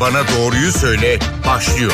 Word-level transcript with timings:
Bana 0.00 0.22
Doğruyu 0.28 0.72
Söyle 0.72 1.18
başlıyor. 1.46 1.92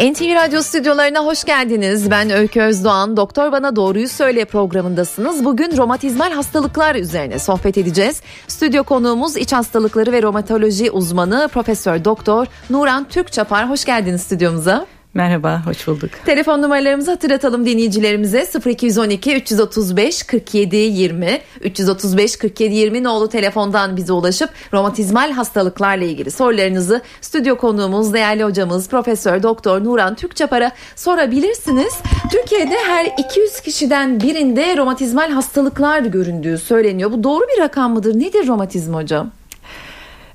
NTV 0.00 0.34
Radyo 0.34 0.62
stüdyolarına 0.62 1.24
hoş 1.24 1.44
geldiniz. 1.44 2.10
Ben 2.10 2.30
Öykü 2.30 2.60
Özdoğan. 2.60 3.16
Doktor 3.16 3.52
Bana 3.52 3.76
Doğruyu 3.76 4.08
Söyle 4.08 4.44
programındasınız. 4.44 5.44
Bugün 5.44 5.76
romatizmal 5.76 6.32
hastalıklar 6.32 6.94
üzerine 6.94 7.38
sohbet 7.38 7.78
edeceğiz. 7.78 8.22
Stüdyo 8.48 8.84
konuğumuz 8.84 9.36
iç 9.36 9.52
hastalıkları 9.52 10.12
ve 10.12 10.22
romatoloji 10.22 10.90
uzmanı 10.90 11.48
Profesör 11.52 12.04
Doktor 12.04 12.46
Nuran 12.70 13.08
Türkçapar. 13.08 13.70
Hoş 13.70 13.84
geldiniz 13.84 14.22
stüdyomuza. 14.22 14.86
Merhaba, 15.14 15.62
hoş 15.66 15.86
bulduk. 15.86 16.10
Telefon 16.24 16.62
numaralarımızı 16.62 17.10
hatırlatalım 17.10 17.66
dinleyicilerimize 17.66 18.46
0212 18.66 19.36
335 19.36 20.22
47 20.22 20.76
20 20.76 21.40
335 21.60 22.36
47 22.36 22.74
20 22.74 23.04
nolu 23.04 23.28
telefondan 23.28 23.96
bize 23.96 24.12
ulaşıp 24.12 24.50
romatizmal 24.72 25.32
hastalıklarla 25.32 26.04
ilgili 26.04 26.30
sorularınızı 26.30 27.02
stüdyo 27.20 27.56
konuğumuz 27.56 28.12
değerli 28.12 28.44
hocamız 28.44 28.88
Profesör 28.88 29.42
Doktor 29.42 29.84
Nuran 29.84 30.14
Türkçapar'a 30.14 30.70
sorabilirsiniz. 30.96 31.94
Türkiye'de 32.30 32.76
her 32.86 33.06
200 33.18 33.60
kişiden 33.60 34.20
birinde 34.20 34.76
romatizmal 34.76 35.30
hastalıklar 35.30 36.00
göründüğü 36.00 36.58
söyleniyor. 36.58 37.12
Bu 37.12 37.24
doğru 37.24 37.44
bir 37.56 37.62
rakam 37.62 37.92
mıdır? 37.92 38.14
Nedir 38.14 38.46
romatizm 38.48 38.94
hocam? 38.94 39.30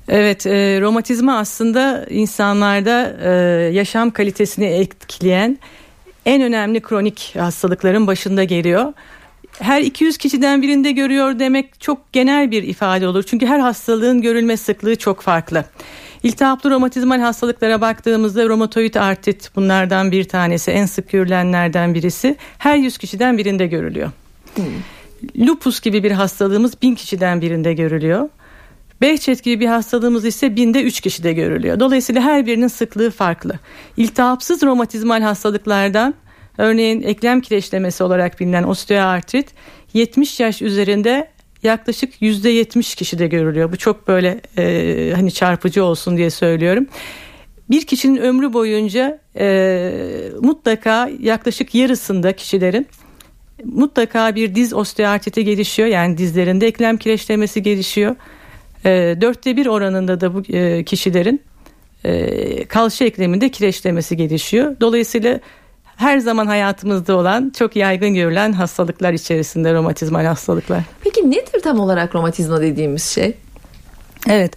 Evet, 0.08 0.46
e, 0.46 0.80
romatizma 0.80 1.38
aslında 1.38 2.06
insanlarda 2.10 3.16
e, 3.22 3.30
yaşam 3.72 4.10
kalitesini 4.10 4.64
etkileyen 4.64 5.58
en 6.26 6.42
önemli 6.42 6.80
kronik 6.80 7.34
hastalıkların 7.38 8.06
başında 8.06 8.44
geliyor. 8.44 8.92
Her 9.58 9.80
200 9.80 10.18
kişiden 10.18 10.62
birinde 10.62 10.92
görüyor 10.92 11.38
demek 11.38 11.80
çok 11.80 12.12
genel 12.12 12.50
bir 12.50 12.62
ifade 12.62 13.08
olur. 13.08 13.22
Çünkü 13.22 13.46
her 13.46 13.58
hastalığın 13.58 14.22
görülme 14.22 14.56
sıklığı 14.56 14.96
çok 14.96 15.20
farklı. 15.20 15.64
İltihaplı 16.22 16.70
romatizmal 16.70 17.20
hastalıklara 17.20 17.80
baktığımızda 17.80 18.48
romatoid 18.48 18.94
artrit 18.94 19.50
bunlardan 19.56 20.12
bir 20.12 20.24
tanesi 20.24 20.70
en 20.70 20.86
sık 20.86 21.10
görülenlerden 21.10 21.94
birisi 21.94 22.36
her 22.58 22.76
100 22.76 22.98
kişiden 22.98 23.38
birinde 23.38 23.66
görülüyor. 23.66 24.10
Hmm. 24.54 24.64
Lupus 25.46 25.80
gibi 25.80 26.02
bir 26.02 26.12
hastalığımız 26.12 26.82
bin 26.82 26.94
kişiden 26.94 27.40
birinde 27.40 27.74
görülüyor. 27.74 28.28
Behçet 29.00 29.44
gibi 29.44 29.60
bir 29.60 29.66
hastalığımız 29.66 30.24
ise 30.24 30.56
binde 30.56 30.82
3 30.82 31.00
kişide 31.00 31.32
görülüyor. 31.32 31.80
Dolayısıyla 31.80 32.22
her 32.22 32.46
birinin 32.46 32.68
sıklığı 32.68 33.10
farklı. 33.10 33.58
İltihapsız 33.96 34.62
romatizmal 34.62 35.22
hastalıklardan 35.22 36.14
örneğin 36.58 37.02
eklem 37.02 37.40
kireçlemesi 37.40 38.04
olarak 38.04 38.40
bilinen 38.40 38.62
osteoartrit 38.62 39.48
70 39.94 40.40
yaş 40.40 40.62
üzerinde 40.62 41.30
yaklaşık 41.62 42.22
yüzde 42.22 42.48
70 42.48 42.94
kişide 42.94 43.26
görülüyor. 43.26 43.72
Bu 43.72 43.76
çok 43.76 44.08
böyle 44.08 44.40
e, 44.58 45.12
hani 45.14 45.32
çarpıcı 45.32 45.84
olsun 45.84 46.16
diye 46.16 46.30
söylüyorum. 46.30 46.86
Bir 47.70 47.86
kişinin 47.86 48.16
ömrü 48.16 48.52
boyunca 48.52 49.20
e, 49.38 49.92
mutlaka 50.40 51.10
yaklaşık 51.20 51.74
yarısında 51.74 52.32
kişilerin 52.32 52.86
mutlaka 53.64 54.34
bir 54.34 54.54
diz 54.54 54.74
osteoartriti 54.74 55.44
gelişiyor. 55.44 55.88
Yani 55.88 56.18
dizlerinde 56.18 56.66
eklem 56.66 56.96
kireçlemesi 56.96 57.62
gelişiyor. 57.62 58.16
E, 58.84 59.16
dörtte 59.20 59.56
bir 59.56 59.66
oranında 59.66 60.20
da 60.20 60.34
bu 60.34 60.42
e, 60.52 60.84
kişilerin 60.84 61.42
e, 62.04 62.64
kalça 62.64 63.04
ekleminde 63.04 63.48
kireçlemesi 63.48 64.16
gelişiyor. 64.16 64.76
Dolayısıyla 64.80 65.40
her 65.96 66.18
zaman 66.18 66.46
hayatımızda 66.46 67.16
olan 67.16 67.52
çok 67.58 67.76
yaygın 67.76 68.14
görülen 68.14 68.52
hastalıklar 68.52 69.12
içerisinde 69.12 69.74
romatizmal 69.74 70.24
hastalıklar. 70.24 70.82
Peki 71.04 71.30
nedir 71.30 71.60
tam 71.62 71.80
olarak 71.80 72.14
romatizma 72.14 72.60
dediğimiz 72.60 73.04
şey? 73.04 73.34
Evet. 74.28 74.52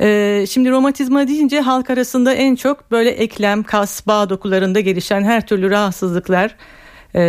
Ee, 0.00 0.44
şimdi 0.50 0.70
romatizma 0.70 1.28
deyince 1.28 1.60
halk 1.60 1.90
arasında 1.90 2.32
en 2.34 2.54
çok 2.54 2.90
böyle 2.90 3.10
eklem, 3.10 3.62
kas, 3.62 4.06
bağ 4.06 4.30
dokularında 4.30 4.80
gelişen 4.80 5.22
her 5.22 5.46
türlü 5.46 5.70
rahatsızlıklar 5.70 6.56
e, 7.14 7.20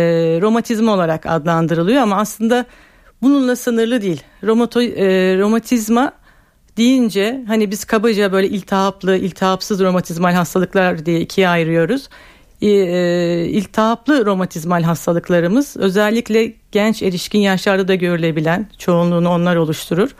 romatizma 0.42 0.92
olarak 0.92 1.26
adlandırılıyor 1.26 2.02
ama 2.02 2.16
aslında 2.16 2.64
bununla 3.22 3.56
sınırlı 3.56 4.02
değil. 4.02 4.22
Romato, 4.44 4.82
e, 4.82 5.38
romatizma 5.38 6.12
deyince 6.76 7.44
hani 7.46 7.70
biz 7.70 7.84
kabaca 7.84 8.32
böyle 8.32 8.48
iltihaplı, 8.48 9.16
iltihapsız 9.16 9.80
romatizmal 9.80 10.32
hastalıklar 10.32 11.06
diye 11.06 11.20
ikiye 11.20 11.48
ayırıyoruz. 11.48 12.08
E, 12.62 12.68
iltihaplı 13.46 14.26
romatizmal 14.26 14.82
hastalıklarımız 14.82 15.76
özellikle 15.76 16.52
genç 16.72 17.02
erişkin 17.02 17.38
yaşlarda 17.38 17.88
da 17.88 17.94
görülebilen 17.94 18.68
çoğunluğunu 18.78 19.28
onlar 19.28 19.56
oluşturur. 19.56 20.10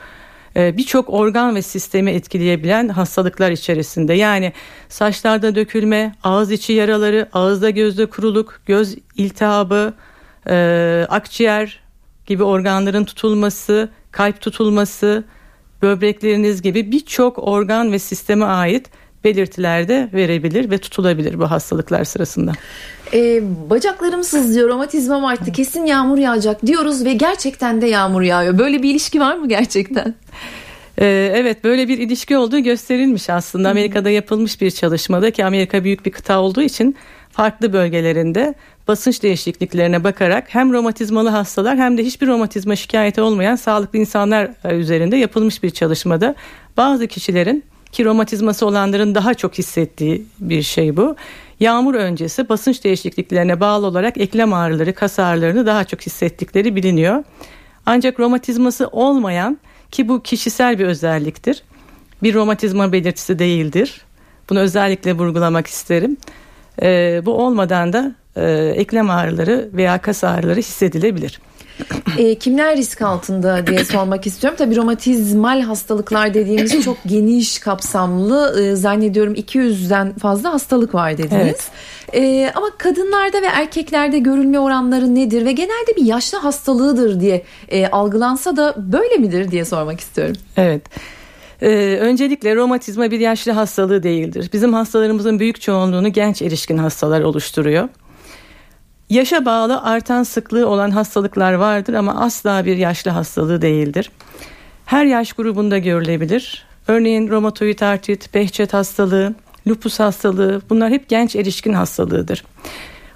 E, 0.56 0.76
Birçok 0.76 1.10
organ 1.10 1.54
ve 1.54 1.62
sistemi 1.62 2.10
etkileyebilen 2.10 2.88
hastalıklar 2.88 3.50
içerisinde 3.50 4.14
yani 4.14 4.52
saçlarda 4.88 5.54
dökülme, 5.54 6.14
ağız 6.24 6.50
içi 6.50 6.72
yaraları, 6.72 7.28
ağızda 7.32 7.70
gözde 7.70 8.06
kuruluk, 8.06 8.60
göz 8.66 8.96
iltihabı, 9.16 9.94
e, 10.48 11.06
akciğer 11.08 11.80
gibi 12.26 12.42
organların 12.42 13.04
tutulması, 13.04 13.88
kalp 14.10 14.41
tutulması, 14.41 15.24
böbrekleriniz 15.82 16.62
gibi 16.62 16.93
birçok 16.93 17.38
organ 17.38 17.93
ve 17.93 17.98
sisteme 17.98 18.44
ait 18.44 18.91
belirtiler 19.25 19.88
de 19.88 20.09
verebilir 20.12 20.70
ve 20.70 20.78
tutulabilir 20.78 21.38
bu 21.38 21.50
hastalıklar 21.50 22.04
sırasında. 22.04 22.53
Ee, 23.15 23.43
bacaklarım 23.70 24.25
sızlıyor, 24.25 24.69
romatizmam 24.69 25.25
arttı, 25.25 25.53
kesin 25.53 25.87
yağmur 25.87 26.19
yağacak 26.19 26.66
diyoruz 26.66 27.04
ve 27.04 27.12
gerçekten 27.12 27.82
de 27.82 27.87
yağmur 27.87 28.22
yağıyor. 28.22 28.59
Böyle 28.59 28.82
bir 28.82 28.91
ilişki 28.91 29.21
var 29.21 29.37
mı 29.37 29.48
gerçekten? 29.48 30.15
Ee, 30.98 31.32
evet 31.34 31.65
böyle 31.65 31.88
bir 31.88 31.98
ilişki 31.98 32.37
olduğu 32.37 32.59
gösterilmiş 32.59 33.31
aslında. 33.31 33.71
Amerika'da 33.71 34.10
yapılmış 34.10 34.60
bir 34.60 34.71
çalışmada 34.71 35.31
ki 35.31 35.44
Amerika 35.44 35.84
büyük 35.84 36.06
bir 36.06 36.10
kıta 36.10 36.41
olduğu 36.41 36.62
için 36.62 36.97
farklı 37.32 37.72
bölgelerinde 37.72 38.54
basınç 38.88 39.22
değişikliklerine 39.22 40.04
bakarak 40.04 40.54
hem 40.54 40.72
romatizmalı 40.72 41.28
hastalar 41.28 41.76
hem 41.78 41.98
de 41.98 42.04
hiçbir 42.04 42.26
romatizma 42.26 42.76
şikayeti 42.76 43.20
olmayan 43.20 43.56
sağlıklı 43.56 43.98
insanlar 43.98 44.50
e, 44.65 44.75
üzerinde 44.75 45.16
yapılmış 45.16 45.62
bir 45.62 45.71
çalışmada 45.71 46.34
bazı 46.76 47.06
kişilerin 47.06 47.65
ki 47.92 48.04
romatizması 48.04 48.66
olanların 48.66 49.15
daha 49.15 49.34
çok 49.34 49.59
hissettiği 49.59 50.26
bir 50.41 50.62
şey 50.62 50.97
bu. 50.97 51.16
Yağmur 51.60 51.94
öncesi 51.94 52.48
basınç 52.48 52.84
değişikliklerine 52.84 53.60
bağlı 53.60 53.87
olarak 53.87 54.19
eklem 54.19 54.53
ağrıları, 54.53 54.94
kas 54.94 55.19
ağrılarını 55.19 55.66
daha 55.66 55.84
çok 55.84 56.00
hissettikleri 56.00 56.76
biliniyor. 56.76 57.25
Ancak 57.87 58.21
romatizması 58.21 58.88
olmayan 58.88 59.59
ki 59.91 60.09
bu 60.09 60.22
kişisel 60.22 60.78
bir 60.78 60.84
özelliktir. 60.84 61.62
Bir 62.22 62.34
romatizma 62.34 62.92
belirtisi 62.92 63.38
değildir. 63.38 64.00
Bunu 64.50 64.59
özellikle 64.59 65.12
vurgulamak 65.12 65.66
isterim. 65.66 66.16
Ee, 66.83 67.22
bu 67.27 67.33
olmadan 67.33 67.93
da 67.93 68.12
e, 68.37 68.72
eklem 68.77 69.10
ağrıları 69.10 69.69
veya 69.72 70.00
kas 70.00 70.25
ağrıları 70.25 70.59
hissedilebilir. 70.59 71.41
E, 72.19 72.34
kimler 72.34 72.77
risk 72.77 73.03
altında 73.03 73.66
diye 73.66 73.84
sormak 73.84 74.27
istiyorum. 74.27 74.56
Tabii 74.59 74.77
romatizmal 74.77 75.60
hastalıklar 75.60 76.34
dediğimiz 76.34 76.84
çok 76.84 76.97
geniş 77.06 77.59
kapsamlı 77.59 78.62
e, 78.62 78.77
zannediyorum 78.77 79.34
200'den 79.34 80.12
fazla 80.12 80.53
hastalık 80.53 80.94
var 80.94 81.19
dediniz. 81.19 81.41
Evet. 81.43 81.71
E, 82.12 82.53
ama 82.55 82.66
kadınlarda 82.78 83.43
ve 83.43 83.47
erkeklerde 83.47 84.19
görülme 84.19 84.59
oranları 84.59 85.15
nedir 85.15 85.44
ve 85.44 85.53
genelde 85.53 85.97
bir 85.97 86.04
yaşlı 86.04 86.39
hastalığıdır 86.39 87.21
diye 87.21 87.43
e, 87.69 87.87
algılansa 87.87 88.56
da 88.56 88.75
böyle 88.77 89.16
midir 89.16 89.50
diye 89.50 89.65
sormak 89.65 90.00
istiyorum. 90.00 90.37
Evet. 90.56 90.83
Ee, 91.62 91.98
öncelikle 92.00 92.56
romatizma 92.56 93.10
bir 93.10 93.20
yaşlı 93.20 93.52
hastalığı 93.52 94.02
değildir. 94.02 94.50
Bizim 94.52 94.72
hastalarımızın 94.74 95.38
büyük 95.38 95.60
çoğunluğunu 95.60 96.12
genç 96.12 96.42
erişkin 96.42 96.78
hastalar 96.78 97.20
oluşturuyor. 97.20 97.88
Yaşa 99.10 99.44
bağlı 99.44 99.82
artan 99.82 100.22
sıklığı 100.22 100.68
olan 100.68 100.91
hastalıklar 100.91 101.53
vardır 101.53 101.94
ama 101.94 102.20
asla 102.20 102.64
bir 102.64 102.76
yaşlı 102.76 103.10
hastalığı 103.10 103.62
değildir. 103.62 104.10
Her 104.86 105.04
yaş 105.04 105.32
grubunda 105.32 105.78
görülebilir. 105.78 106.66
Örneğin 106.88 107.28
romatoid 107.28 107.80
artrit, 107.80 108.34
behçet 108.34 108.74
hastalığı, 108.74 109.34
lupus 109.68 110.00
hastalığı 110.00 110.62
bunlar 110.70 110.91
hep 110.91 111.08
genç 111.08 111.36
erişkin 111.36 111.72
hastalığıdır. 111.72 112.44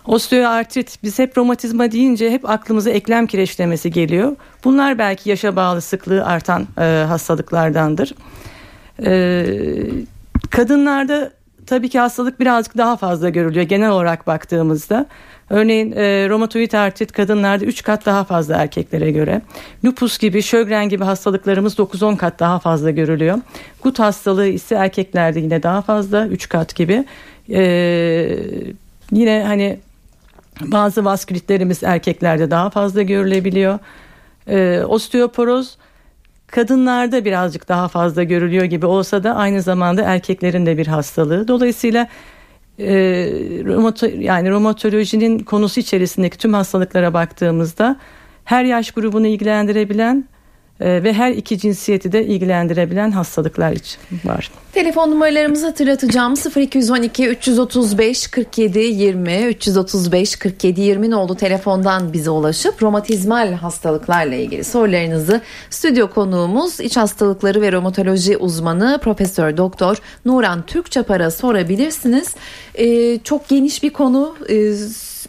Osteoartrit 0.07 0.99
biz 1.03 1.19
hep 1.19 1.39
romatizma 1.39 1.93
deyince 1.93 2.31
hep 2.31 2.51
aklımıza 2.51 2.91
eklem 2.91 3.27
kireçlemesi 3.27 3.91
geliyor. 3.91 4.37
Bunlar 4.65 4.99
belki 4.99 5.31
yaşa 5.31 5.57
bağlı 5.57 5.81
sıklığı 5.81 6.25
artan 6.25 6.67
e, 6.79 7.05
hastalıklardandır. 7.09 8.15
E, 9.05 9.47
kadınlarda 10.51 11.31
tabii 11.67 11.89
ki 11.89 11.99
hastalık 11.99 12.41
birazcık 12.41 12.77
daha 12.77 12.97
fazla 12.97 13.29
görülüyor 13.29 13.65
genel 13.65 13.91
olarak 13.91 14.27
baktığımızda. 14.27 15.07
Örneğin 15.51 15.93
e, 15.93 16.29
romatoid 16.29 16.73
artrit 16.73 17.13
kadınlarda 17.13 17.65
3 17.65 17.83
kat 17.83 18.07
daha 18.07 18.25
fazla 18.25 18.57
erkeklere 18.57 19.11
göre. 19.11 19.43
Lupus 19.85 20.19
gibi, 20.19 20.43
Sjögren 20.43 20.89
gibi 20.89 21.05
hastalıklarımız 21.05 21.75
9-10 21.75 22.17
kat 22.17 22.41
daha 22.41 22.59
fazla 22.59 22.91
görülüyor. 22.91 23.39
Gut 23.83 23.99
hastalığı 23.99 24.47
ise 24.47 24.75
erkeklerde 24.75 25.41
yine 25.41 25.63
daha 25.63 25.83
fazla 25.83 26.27
3 26.27 26.49
kat 26.49 26.75
gibi. 26.75 27.05
E, 27.51 27.63
yine 29.13 29.45
hani 29.47 29.79
bazı 30.61 31.05
vaskülitlerimiz 31.05 31.83
erkeklerde 31.83 32.51
daha 32.51 32.71
fazla 32.71 33.03
görülebiliyor. 33.03 33.79
E, 34.49 34.83
osteoporoz 34.85 35.77
kadınlarda 36.47 37.25
birazcık 37.25 37.69
daha 37.69 37.89
fazla 37.89 38.23
görülüyor 38.23 38.65
gibi 38.65 38.87
olsa 38.87 39.25
da 39.25 39.35
aynı 39.35 39.63
zamanda 39.63 40.03
erkeklerin 40.03 40.67
de 40.67 40.79
bir 40.79 40.87
hastalığı. 40.87 41.49
Dolayısıyla 41.49 42.09
e, 42.79 42.87
romato, 43.65 44.07
yani 44.07 44.51
romatolojinin 44.51 45.39
konusu 45.39 45.81
içerisindeki 45.81 46.39
tüm 46.39 46.55
hastalıklara 46.55 47.15
baktığımızda 47.15 47.97
her 48.45 48.65
yaş 48.65 48.91
grubunu 48.91 49.27
ilgilendirebilen 49.27 50.25
ve 50.81 51.13
her 51.13 51.31
iki 51.31 51.59
cinsiyeti 51.59 52.13
de 52.13 52.27
ilgilendirebilen 52.27 53.11
hastalıklar 53.11 53.73
için 53.73 53.99
var. 54.25 54.51
Telefon 54.73 55.11
numaralarımızı 55.11 55.67
hatırlatacağım 55.67 56.35
0212 56.57 57.29
335 57.29 58.27
47 58.27 58.79
20 58.79 59.45
335 59.47 60.37
47 60.37 60.81
20 60.81 61.15
oldu 61.15 61.35
telefondan 61.35 62.13
bize 62.13 62.31
ulaşıp 62.31 62.83
romatizmal 62.83 63.53
hastalıklarla 63.53 64.35
ilgili 64.35 64.65
sorularınızı 64.65 65.41
stüdyo 65.71 66.11
konuğumuz 66.11 66.81
iç 66.81 66.97
hastalıkları 66.97 67.63
ve 67.63 67.73
romatoloji 67.73 68.37
uzmanı 68.37 69.01
Profesör 69.03 69.57
Doktor 69.57 69.97
Nuran 70.25 70.67
Türkçapar'a 70.67 71.31
sorabilirsiniz. 71.31 72.35
Ee, 72.75 73.19
çok 73.19 73.49
geniş 73.49 73.83
bir 73.83 73.91
konu. 73.91 74.37
Ee, 74.49 74.73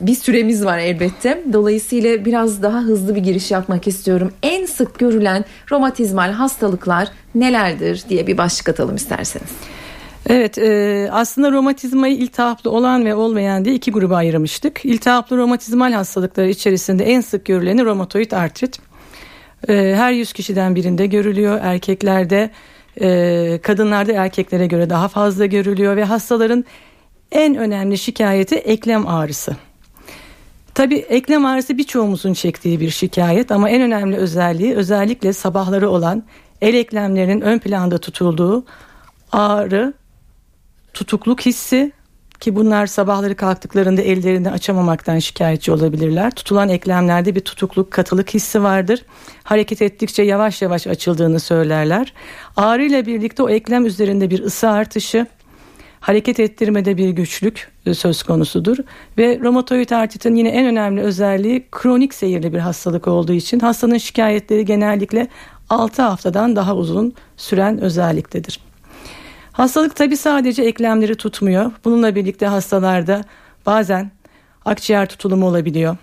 bir 0.02 0.16
süremiz 0.16 0.66
var 0.66 0.78
elbette. 0.78 1.44
Dolayısıyla 1.54 2.26
biraz 2.26 2.64
daha 2.64 2.82
hızlı 2.82 3.16
bir 3.16 3.24
giriş 3.24 3.52
yapmak 3.52 3.88
istiyorum. 3.88 4.32
En 4.44 4.66
sık 4.66 5.00
görülen 5.00 5.46
romatizmal 5.72 6.32
hastalıklar 6.32 7.08
nelerdir 7.36 8.04
diye 8.10 8.28
bir 8.28 8.38
başlık 8.38 8.70
atalım 8.70 8.96
isterseniz. 8.96 9.50
Evet 10.30 10.58
e, 10.58 11.10
aslında 11.12 11.52
romatizmayı 11.52 12.16
iltihaplı 12.18 12.72
olan 12.72 13.06
ve 13.06 13.16
olmayan 13.16 13.66
diye 13.66 13.76
iki 13.76 13.92
gruba 13.92 14.16
ayırmıştık. 14.16 14.86
İltihaplı 14.86 15.38
romatizmal 15.38 15.94
hastalıkları 15.94 16.50
içerisinde 16.50 17.04
en 17.04 17.22
sık 17.22 17.46
görüleni 17.46 17.86
romatoid 17.86 18.32
artrit. 18.32 18.80
E, 19.70 19.94
her 19.98 20.12
100 20.12 20.34
kişiden 20.34 20.76
birinde 20.76 21.06
görülüyor. 21.06 21.60
Erkeklerde 21.62 22.50
e, 23.02 23.60
kadınlarda 23.64 24.12
erkeklere 24.12 24.68
göre 24.68 24.90
daha 24.90 25.08
fazla 25.08 25.46
görülüyor 25.46 25.96
ve 25.96 26.04
hastaların 26.04 26.66
en 27.32 27.56
önemli 27.56 27.98
şikayeti 27.98 28.56
eklem 28.56 29.08
ağrısı. 29.08 29.56
Tabii 30.78 30.98
eklem 30.98 31.46
ağrısı 31.46 31.78
birçoğumuzun 31.78 32.34
çektiği 32.34 32.80
bir 32.80 32.90
şikayet 32.90 33.52
ama 33.52 33.70
en 33.70 33.82
önemli 33.82 34.18
özelliği 34.18 34.76
özellikle 34.76 35.34
sabahları 35.34 35.90
olan 35.90 36.24
el 36.62 36.74
eklemlerinin 36.74 37.42
ön 37.42 37.60
planda 37.60 37.98
tutulduğu 37.98 38.66
ağrı, 39.32 39.94
tutukluk 40.94 41.42
hissi 41.42 41.92
ki 42.40 42.56
bunlar 42.56 42.88
sabahları 42.88 43.36
kalktıklarında 43.36 44.02
ellerini 44.02 44.52
açamamaktan 44.52 45.20
şikayetçi 45.20 45.72
olabilirler. 45.72 46.32
Tutulan 46.32 46.70
eklemlerde 46.70 47.36
bir 47.36 47.42
tutukluk, 47.42 47.92
katılık 47.92 48.34
hissi 48.34 48.64
vardır. 48.64 49.06
Hareket 49.44 49.82
ettikçe 49.82 50.24
yavaş 50.24 50.62
yavaş 50.62 50.88
açıldığını 50.88 51.40
söylerler. 51.40 52.14
Ağrı 52.58 52.86
ile 52.86 53.06
birlikte 53.06 53.44
o 53.44 53.50
eklem 53.50 53.86
üzerinde 53.86 54.30
bir 54.30 54.44
ısı 54.44 54.70
artışı, 54.70 55.28
hareket 56.08 56.40
ettirmede 56.40 56.98
bir 56.98 57.10
güçlük 57.10 57.72
e, 57.86 57.94
söz 57.94 58.24
konusudur. 58.24 58.78
Ve 59.18 59.40
romatoid 59.44 59.90
artritin 59.90 60.36
yine 60.36 60.50
en 60.50 60.66
önemli 60.66 61.02
özelliği 61.02 61.68
kronik 61.72 62.14
seyirli 62.14 62.54
bir 62.54 62.60
hastalık 62.60 63.08
olduğu 63.08 63.34
için 63.34 63.60
hastanın 63.60 63.98
şikayetleri 63.98 64.66
genellikle 64.66 65.28
6 65.70 66.02
haftadan 66.02 66.56
daha 66.56 66.76
uzun 66.76 67.14
süren 67.38 67.82
özelliktedir. 67.82 68.60
Hastalık 69.52 69.96
tabi 69.96 70.18
sadece 70.18 70.64
eklemleri 70.64 71.16
tutmuyor. 71.16 71.72
Bununla 71.86 72.16
birlikte 72.16 72.46
hastalarda 72.46 73.24
bazen 73.66 74.12
akciğer 74.66 75.10
tutulumu 75.10 75.48
olabiliyor. 75.48 75.98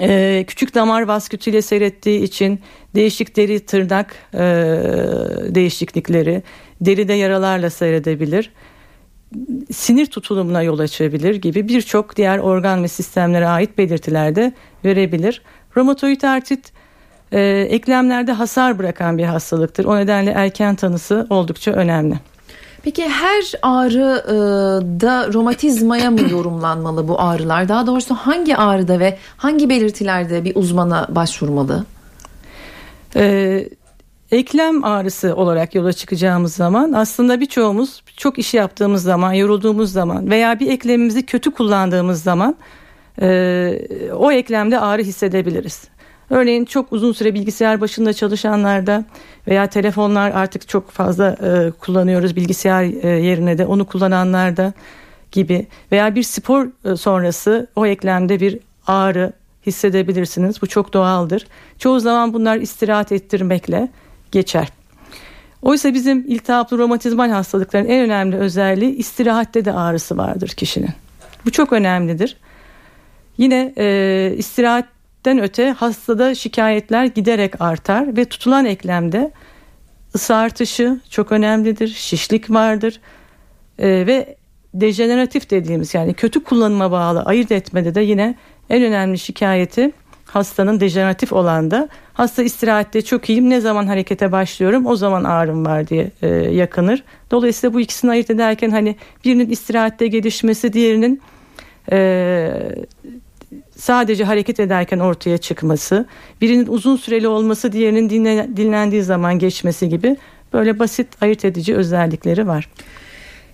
Ee, 0.00 0.44
küçük 0.46 0.74
damar 0.74 1.02
vaskütüyle 1.02 1.62
seyrettiği 1.62 2.22
için 2.22 2.60
değişik 2.94 3.36
deri 3.36 3.60
tırnak 3.60 4.14
e, 4.34 4.38
değişiklikleri, 5.54 6.42
deride 6.80 7.12
yaralarla 7.12 7.70
seyredebilir 7.70 8.50
sinir 9.72 10.06
tutulumuna 10.06 10.62
yol 10.62 10.78
açabilir 10.78 11.34
gibi 11.34 11.68
birçok 11.68 12.16
diğer 12.16 12.38
organ 12.38 12.82
ve 12.82 12.88
sistemlere 12.88 13.48
ait 13.48 13.78
belirtiler 13.78 14.36
de 14.36 14.52
verebilir. 14.84 15.42
Romatoid 15.76 16.22
artrit 16.22 16.72
e, 17.32 17.40
eklemlerde 17.70 18.32
hasar 18.32 18.78
bırakan 18.78 19.18
bir 19.18 19.24
hastalıktır. 19.24 19.84
O 19.84 19.96
nedenle 19.96 20.30
erken 20.30 20.74
tanısı 20.74 21.26
oldukça 21.30 21.70
önemli. 21.72 22.14
Peki 22.82 23.08
her 23.08 23.44
ağrı 23.62 24.22
e, 24.26 24.34
da 25.00 25.32
romatizmaya 25.32 26.10
mı 26.10 26.20
yorumlanmalı 26.30 27.08
bu 27.08 27.20
ağrılar? 27.20 27.68
Daha 27.68 27.86
doğrusu 27.86 28.14
hangi 28.14 28.56
ağrıda 28.56 28.98
ve 28.98 29.18
hangi 29.36 29.68
belirtilerde 29.68 30.44
bir 30.44 30.56
uzmana 30.56 31.06
başvurmalı? 31.10 31.84
Ee, 33.16 33.68
Eklem 34.32 34.84
ağrısı 34.84 35.36
olarak 35.36 35.74
yola 35.74 35.92
çıkacağımız 35.92 36.54
zaman 36.54 36.92
aslında 36.92 37.40
birçoğumuz 37.40 38.02
çok 38.16 38.38
iş 38.38 38.54
yaptığımız 38.54 39.02
zaman, 39.02 39.32
yorulduğumuz 39.32 39.92
zaman 39.92 40.30
veya 40.30 40.60
bir 40.60 40.70
eklemimizi 40.70 41.26
kötü 41.26 41.50
kullandığımız 41.50 42.22
zaman 42.22 42.56
e, 43.22 43.80
o 44.14 44.32
eklemde 44.32 44.80
ağrı 44.80 45.02
hissedebiliriz. 45.02 45.84
Örneğin 46.30 46.64
çok 46.64 46.92
uzun 46.92 47.12
süre 47.12 47.34
bilgisayar 47.34 47.80
başında 47.80 48.12
çalışanlarda 48.12 49.04
veya 49.46 49.66
telefonlar 49.66 50.30
artık 50.30 50.68
çok 50.68 50.90
fazla 50.90 51.36
e, 51.42 51.70
kullanıyoruz 51.70 52.36
bilgisayar 52.36 52.84
e, 52.84 53.08
yerine 53.08 53.58
de 53.58 53.66
onu 53.66 53.84
kullananlarda 53.84 54.72
gibi 55.32 55.66
veya 55.92 56.14
bir 56.14 56.22
spor 56.22 56.68
e, 56.84 56.96
sonrası 56.96 57.66
o 57.76 57.86
eklemde 57.86 58.40
bir 58.40 58.58
ağrı 58.86 59.32
hissedebilirsiniz. 59.66 60.62
Bu 60.62 60.66
çok 60.66 60.92
doğaldır. 60.92 61.46
Çoğu 61.78 62.00
zaman 62.00 62.34
bunlar 62.34 62.56
istirahat 62.56 63.12
ettirmekle 63.12 63.88
geçer. 64.32 64.68
Oysa 65.62 65.94
bizim 65.94 66.24
iltihaplı 66.28 66.78
romatizmal 66.78 67.30
hastalıkların 67.30 67.88
en 67.88 68.04
önemli 68.04 68.36
özelliği 68.36 68.96
istirahatte 68.96 69.64
de 69.64 69.72
ağrısı 69.72 70.16
vardır 70.16 70.48
kişinin. 70.48 70.90
Bu 71.46 71.50
çok 71.50 71.72
önemlidir. 71.72 72.36
Yine 73.38 73.72
e, 73.78 74.34
istirahatten 74.36 75.38
öte 75.38 75.70
hastada 75.70 76.34
şikayetler 76.34 77.04
giderek 77.04 77.60
artar 77.60 78.16
ve 78.16 78.24
tutulan 78.24 78.64
eklemde 78.64 79.30
ısı 80.14 80.36
artışı 80.36 81.00
çok 81.10 81.32
önemlidir. 81.32 81.88
Şişlik 81.88 82.50
vardır 82.50 83.00
e, 83.78 84.06
ve 84.06 84.36
dejeneratif 84.74 85.50
dediğimiz 85.50 85.94
yani 85.94 86.14
kötü 86.14 86.44
kullanıma 86.44 86.90
bağlı 86.90 87.22
ayırt 87.22 87.52
etmede 87.52 87.94
de 87.94 88.00
yine 88.00 88.34
en 88.70 88.82
önemli 88.82 89.18
şikayeti 89.18 89.92
hastanın 90.30 90.80
dejeneratif 90.80 91.32
olan 91.32 91.70
da 91.70 91.88
hasta 92.12 92.42
istirahatte 92.42 93.02
çok 93.02 93.28
iyiyim 93.28 93.50
ne 93.50 93.60
zaman 93.60 93.86
harekete 93.86 94.32
başlıyorum 94.32 94.86
o 94.86 94.96
zaman 94.96 95.24
ağrım 95.24 95.66
var 95.66 95.88
diye 95.88 96.10
e, 96.22 96.28
yakınır. 96.28 97.04
Dolayısıyla 97.30 97.74
bu 97.74 97.80
ikisini 97.80 98.10
ayırt 98.10 98.30
ederken 98.30 98.70
hani 98.70 98.96
birinin 99.24 99.50
istirahatte 99.50 100.06
gelişmesi 100.06 100.72
diğerinin 100.72 101.20
e, 101.92 102.50
sadece 103.76 104.24
hareket 104.24 104.60
ederken 104.60 104.98
ortaya 104.98 105.38
çıkması, 105.38 106.06
birinin 106.40 106.66
uzun 106.66 106.96
süreli 106.96 107.28
olması 107.28 107.72
diğerinin 107.72 108.10
dinlen, 108.10 108.56
dinlendiği 108.56 109.02
zaman 109.02 109.38
geçmesi 109.38 109.88
gibi 109.88 110.16
böyle 110.52 110.78
basit 110.78 111.08
ayırt 111.22 111.44
edici 111.44 111.74
özellikleri 111.74 112.46
var. 112.46 112.68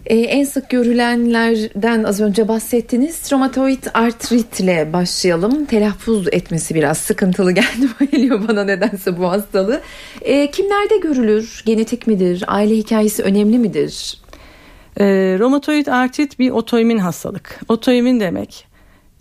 Ee, 0.07 0.17
en 0.17 0.45
sık 0.45 0.71
görülenlerden 0.71 2.05
az 2.05 2.21
önce 2.21 2.49
bahsettiniz. 2.49 3.33
Romatoid 3.33 3.85
artritle 3.95 4.93
başlayalım. 4.93 5.65
Telaffuz 5.65 6.29
etmesi 6.33 6.75
biraz 6.75 6.99
sıkıntılı 6.99 7.53
geldi 7.53 7.89
geliyor 8.13 8.49
bana 8.49 8.65
nedense 8.65 9.19
bu 9.19 9.31
hastalığı. 9.31 9.81
Ee, 10.23 10.51
kimlerde 10.51 10.97
görülür? 10.97 11.63
Genetik 11.67 12.07
midir? 12.07 12.45
Aile 12.47 12.77
hikayesi 12.77 13.23
önemli 13.23 13.59
midir? 13.59 14.19
E, 14.97 15.05
romatoid 15.39 15.87
artrit 15.87 16.39
bir 16.39 16.51
otoimmün 16.51 16.99
hastalık. 16.99 17.61
Otoimmün 17.69 18.21
demek 18.21 18.67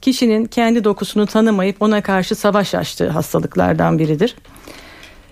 kişinin 0.02 0.46
kendi 0.46 0.84
dokusunu 0.84 1.28
tanımayıp 1.28 1.82
ona 1.82 2.02
karşı 2.02 2.36
savaş 2.36 2.76
açtığı 2.76 3.10
hastalıklardan 3.10 4.00
biridir. 4.00 4.36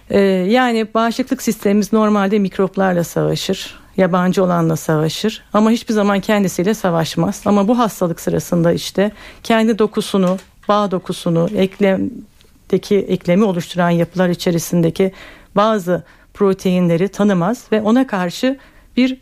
E, 0.10 0.20
yani 0.29 0.88
bağışıklık 0.93 1.41
sistemimiz 1.41 1.93
normalde 1.93 2.39
mikroplarla 2.39 3.03
savaşır 3.03 3.80
yabancı 3.98 4.43
olanla 4.43 4.75
savaşır 4.75 5.43
ama 5.53 5.71
hiçbir 5.71 5.93
zaman 5.93 6.19
kendisiyle 6.19 6.74
savaşmaz. 6.74 7.41
Ama 7.45 7.67
bu 7.67 7.79
hastalık 7.79 8.19
sırasında 8.19 8.74
işte 8.74 9.12
kendi 9.43 9.79
dokusunu, 9.79 10.38
bağ 10.67 10.91
dokusunu, 10.91 11.50
eklemdeki 11.55 12.98
eklemi 12.98 13.43
oluşturan 13.43 13.89
yapılar 13.89 14.29
içerisindeki 14.29 15.12
bazı 15.55 16.03
proteinleri 16.33 17.07
tanımaz 17.07 17.65
ve 17.71 17.81
ona 17.81 18.07
karşı 18.07 18.57
bir 18.98 19.17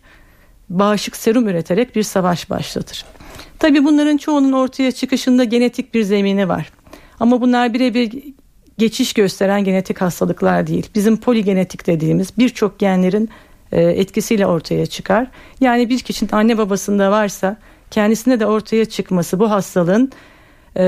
bağışık 0.69 1.15
serum 1.15 1.47
üreterek 1.47 1.95
bir 1.95 2.03
savaş 2.03 2.49
başlatır. 2.49 3.05
Tabii 3.59 3.83
bunların 3.83 4.17
çoğunun 4.17 4.51
ortaya 4.51 4.91
çıkışında 4.91 5.43
genetik 5.43 5.93
bir 5.93 6.03
zemini 6.03 6.49
var. 6.49 6.71
Ama 7.19 7.41
bunlar 7.41 7.73
birebir 7.73 8.23
geçiş 8.77 9.13
gösteren 9.13 9.63
genetik 9.63 10.01
hastalıklar 10.01 10.67
değil. 10.67 10.89
Bizim 10.95 11.17
poligenetik 11.17 11.87
dediğimiz 11.87 12.37
birçok 12.37 12.79
genlerin 12.79 13.29
etkisiyle 13.77 14.45
ortaya 14.45 14.85
çıkar. 14.85 15.27
Yani 15.61 15.89
bir 15.89 15.99
kişinin 15.99 16.31
anne 16.31 16.57
babasında 16.57 17.11
varsa 17.11 17.57
kendisine 17.91 18.39
de 18.39 18.45
ortaya 18.45 18.85
çıkması 18.85 19.39
bu 19.39 19.51
hastalığın 19.51 20.11
e, 20.75 20.85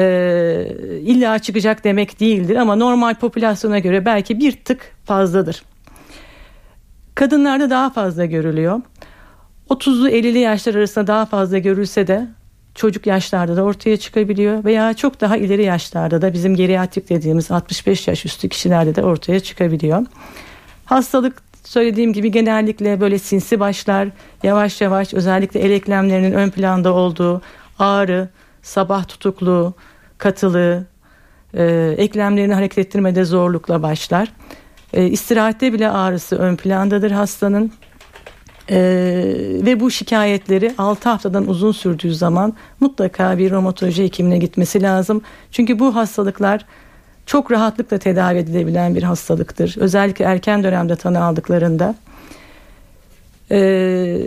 illa 1.01 1.39
çıkacak 1.39 1.83
demek 1.83 2.19
değildir 2.19 2.55
ama 2.55 2.75
normal 2.75 3.15
popülasyona 3.15 3.79
göre 3.79 4.05
belki 4.05 4.39
bir 4.39 4.51
tık 4.51 4.95
fazladır. 5.05 5.63
Kadınlarda 7.15 7.69
daha 7.69 7.89
fazla 7.89 8.25
görülüyor. 8.25 8.81
30'lu 9.69 10.09
50'li 10.09 10.39
yaşlar 10.39 10.75
arasında 10.75 11.07
daha 11.07 11.25
fazla 11.25 11.57
görülse 11.57 12.07
de 12.07 12.27
çocuk 12.75 13.07
yaşlarda 13.07 13.55
da 13.55 13.63
ortaya 13.63 13.97
çıkabiliyor 13.97 14.63
veya 14.63 14.93
çok 14.93 15.21
daha 15.21 15.38
ileri 15.38 15.63
yaşlarda 15.63 16.21
da 16.21 16.33
bizim 16.33 16.55
geriatrik 16.55 17.09
dediğimiz 17.09 17.51
65 17.51 18.07
yaş 18.07 18.25
üstü 18.25 18.50
kişilerde 18.50 18.95
de 18.95 19.03
ortaya 19.03 19.39
çıkabiliyor. 19.39 20.05
Hastalık 20.85 21.50
söylediğim 21.63 22.13
gibi 22.13 22.31
genellikle 22.31 23.01
böyle 23.01 23.19
sinsi 23.19 23.59
başlar 23.59 24.07
yavaş 24.43 24.81
yavaş 24.81 25.13
özellikle 25.13 25.59
el 25.59 25.71
eklemlerinin 25.71 26.31
ön 26.31 26.49
planda 26.49 26.93
olduğu 26.93 27.41
ağrı, 27.79 28.29
sabah 28.61 29.07
tutukluğu, 29.07 29.73
katılığı, 30.17 30.85
e, 31.53 31.95
eklemlerini 31.97 32.53
hareket 32.53 32.77
ettirmede 32.77 33.25
zorlukla 33.25 33.83
başlar. 33.83 34.33
E, 34.93 35.07
istirahatte 35.07 35.73
bile 35.73 35.89
ağrısı 35.89 36.37
ön 36.37 36.55
plandadır 36.55 37.11
hastanın. 37.11 37.71
Ee, 38.69 38.77
ve 39.65 39.79
bu 39.79 39.91
şikayetleri 39.91 40.73
6 40.77 41.09
haftadan 41.09 41.47
uzun 41.47 41.71
sürdüğü 41.71 42.15
zaman 42.15 42.53
mutlaka 42.79 43.37
bir 43.37 43.51
romatoloji 43.51 44.03
hekimine 44.03 44.37
gitmesi 44.37 44.81
lazım. 44.81 45.21
Çünkü 45.51 45.79
bu 45.79 45.95
hastalıklar 45.95 46.65
çok 47.31 47.51
rahatlıkla 47.51 47.97
tedavi 47.97 48.38
edilebilen 48.38 48.95
bir 48.95 49.03
hastalıktır. 49.03 49.75
Özellikle 49.79 50.25
erken 50.25 50.63
dönemde 50.63 50.95
tanı 50.95 51.23
aldıklarında. 51.23 51.95
Ee, 53.51 54.17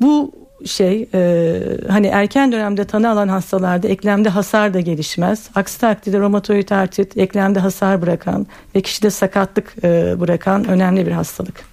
bu 0.00 0.32
şey 0.66 1.08
e, 1.14 1.60
hani 1.88 2.06
erken 2.06 2.52
dönemde 2.52 2.84
tanı 2.84 3.10
alan 3.10 3.28
hastalarda 3.28 3.88
eklemde 3.88 4.28
hasar 4.28 4.74
da 4.74 4.80
gelişmez. 4.80 5.50
Aksi 5.54 5.80
takdirde 5.80 6.18
romatoid 6.18 6.68
artrit 6.68 7.16
eklemde 7.16 7.58
hasar 7.58 8.02
bırakan 8.02 8.46
ve 8.74 8.80
kişide 8.80 9.10
sakatlık 9.10 9.74
e, 9.84 10.20
bırakan 10.20 10.68
önemli 10.68 11.06
bir 11.06 11.12
hastalık. 11.12 11.71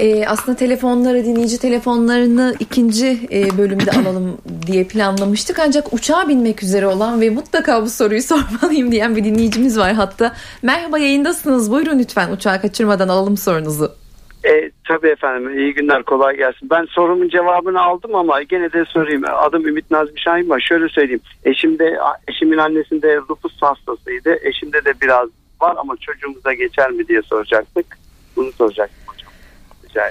E, 0.00 0.26
aslında 0.26 0.58
telefonları 0.58 1.24
dinleyici 1.24 1.58
telefonlarını 1.58 2.54
ikinci 2.60 3.06
e, 3.32 3.58
bölümde 3.58 3.90
alalım 4.00 4.38
diye 4.66 4.84
planlamıştık. 4.84 5.58
Ancak 5.58 5.92
uçağa 5.92 6.28
binmek 6.28 6.62
üzere 6.62 6.86
olan 6.86 7.20
ve 7.20 7.30
mutlaka 7.30 7.82
bu 7.82 7.90
soruyu 7.90 8.22
sormalıyım 8.32 8.92
diyen 8.92 9.16
bir 9.16 9.24
dinleyicimiz 9.24 9.78
var 9.78 9.92
hatta. 9.92 10.32
Merhaba 10.62 10.98
yayındasınız. 10.98 11.72
Buyurun 11.72 11.98
lütfen 11.98 12.32
uçağı 12.32 12.60
kaçırmadan 12.60 13.08
alalım 13.08 13.36
sorunuzu. 13.36 13.92
E, 14.44 14.70
tabii 14.88 15.08
efendim 15.08 15.58
iyi 15.58 15.74
günler 15.74 16.02
kolay 16.02 16.36
gelsin. 16.36 16.70
Ben 16.70 16.84
sorumun 16.84 17.28
cevabını 17.28 17.82
aldım 17.82 18.14
ama 18.14 18.42
gene 18.42 18.72
de 18.72 18.84
sorayım. 18.84 19.22
Adım 19.26 19.66
Ümit 19.66 19.90
Nazmi 19.90 20.20
Şahin 20.20 20.48
var. 20.48 20.60
Şöyle 20.60 20.88
söyleyeyim. 20.88 21.22
Eşimde, 21.44 21.98
eşimin 22.28 22.58
annesinde 22.58 23.14
lupus 23.30 23.62
hastasıydı. 23.62 24.38
Eşimde 24.42 24.84
de 24.84 24.92
biraz 25.02 25.28
var 25.60 25.76
ama 25.78 25.96
çocuğumuza 25.96 26.52
geçer 26.52 26.90
mi 26.90 27.08
diye 27.08 27.22
soracaktık. 27.22 27.86
Bunu 28.36 28.52
soracaktım 28.52 28.99
hocam. 28.99 28.99
Rica. 29.90 30.10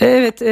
Evet 0.00 0.42
e, 0.42 0.50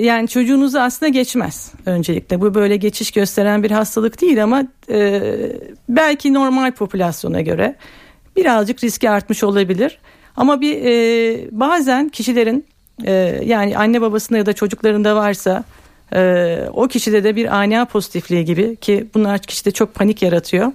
yani 0.00 0.28
çocuğunuzu 0.28 0.78
aslında 0.78 1.10
geçmez 1.10 1.72
öncelikle 1.86 2.40
bu 2.40 2.54
böyle 2.54 2.76
geçiş 2.76 3.10
gösteren 3.10 3.62
bir 3.62 3.70
hastalık 3.70 4.20
değil 4.20 4.42
ama 4.42 4.62
e, 4.90 5.22
belki 5.88 6.34
normal 6.34 6.72
popülasyona 6.72 7.40
göre 7.40 7.76
birazcık 8.36 8.84
riski 8.84 9.10
artmış 9.10 9.44
olabilir. 9.44 9.98
Ama 10.36 10.60
bir 10.60 10.84
e, 10.84 11.48
bazen 11.50 12.08
kişilerin 12.08 12.66
e, 13.04 13.12
yani 13.44 13.78
anne 13.78 14.00
babasında 14.00 14.38
ya 14.38 14.46
da 14.46 14.52
çocuklarında 14.52 15.16
varsa 15.16 15.64
e, 16.14 16.58
o 16.72 16.88
kişide 16.88 17.24
de 17.24 17.36
bir 17.36 17.56
ANA 17.56 17.84
pozitifliği 17.84 18.44
gibi 18.44 18.76
ki 18.76 19.06
bunlar 19.14 19.38
kişide 19.38 19.70
çok 19.70 19.94
panik 19.94 20.22
yaratıyor. 20.22 20.72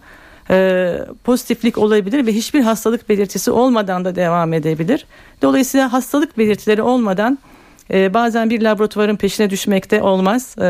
E, 0.51 0.97
pozitiflik 1.23 1.77
olabilir 1.77 2.25
ve 2.25 2.33
hiçbir 2.33 2.61
hastalık 2.61 3.09
belirtisi 3.09 3.51
olmadan 3.51 4.05
da 4.05 4.15
devam 4.15 4.53
edebilir. 4.53 5.05
Dolayısıyla 5.41 5.93
hastalık 5.93 6.37
belirtileri 6.37 6.81
olmadan 6.81 7.39
e, 7.93 8.13
bazen 8.13 8.49
bir 8.49 8.61
laboratuvarın 8.61 9.15
peşine 9.15 9.49
düşmekte 9.49 10.01
olmaz. 10.01 10.55
E, 10.61 10.65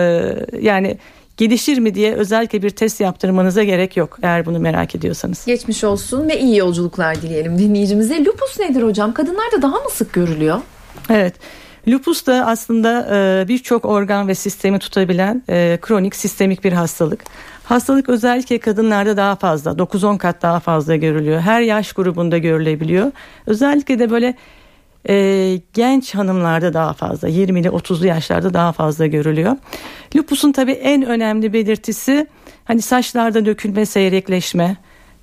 yani 0.62 0.98
gelişir 1.38 1.78
mi 1.78 1.96
diye 1.96 2.14
özellikle 2.14 2.62
bir 2.62 2.70
test 2.70 3.02
yaptırmanıza 3.02 3.64
gerek 3.64 3.98
yok 3.98 4.18
eğer 4.22 4.46
bunu 4.46 4.60
merak 4.60 4.96
ediyorsanız. 4.96 5.46
Geçmiş 5.46 5.84
olsun 5.84 6.30
ve 6.30 6.40
iyi 6.40 6.58
yolculuklar 6.58 7.22
dileyelim 7.22 7.58
dinleyicimize. 7.58 8.26
Lupus 8.26 8.60
nedir 8.60 8.84
hocam? 8.84 9.14
Kadınlarda 9.14 9.62
daha 9.62 9.76
mı 9.76 9.90
sık 9.92 10.14
görülüyor? 10.14 10.62
Evet. 11.10 11.34
Lupus 11.88 12.28
da 12.28 12.46
aslında 12.46 13.08
e, 13.16 13.48
birçok 13.48 13.86
organ 13.86 14.28
ve 14.28 14.36
sistemi 14.36 14.80
tutabilen 14.80 15.44
e, 15.50 15.78
kronik 15.82 16.16
sistemik 16.16 16.64
bir 16.64 16.74
hastalık. 16.74 17.24
Hastalık 17.70 18.10
özellikle 18.10 18.60
kadınlarda 18.60 19.18
daha 19.18 19.36
fazla 19.36 19.72
9-10 19.72 20.18
kat 20.18 20.42
daha 20.42 20.60
fazla 20.60 20.96
görülüyor. 20.96 21.40
Her 21.40 21.62
yaş 21.62 21.94
grubunda 21.94 22.38
görülebiliyor. 22.38 23.12
Özellikle 23.48 24.00
de 24.00 24.10
böyle 24.10 24.36
e, 25.10 25.62
genç 25.74 26.16
hanımlarda 26.16 26.74
daha 26.74 26.94
fazla 26.94 27.30
20'li 27.30 27.68
30'lu 27.68 28.08
yaşlarda 28.08 28.54
daha 28.54 28.72
fazla 28.72 29.06
görülüyor. 29.06 29.58
Lupusun 30.16 30.52
tabii 30.52 30.72
en 30.72 31.06
önemli 31.06 31.54
belirtisi 31.54 32.28
hani 32.66 32.82
saçlarda 32.82 33.46
dökülme, 33.46 33.86
seyrekleşme, 33.86 34.78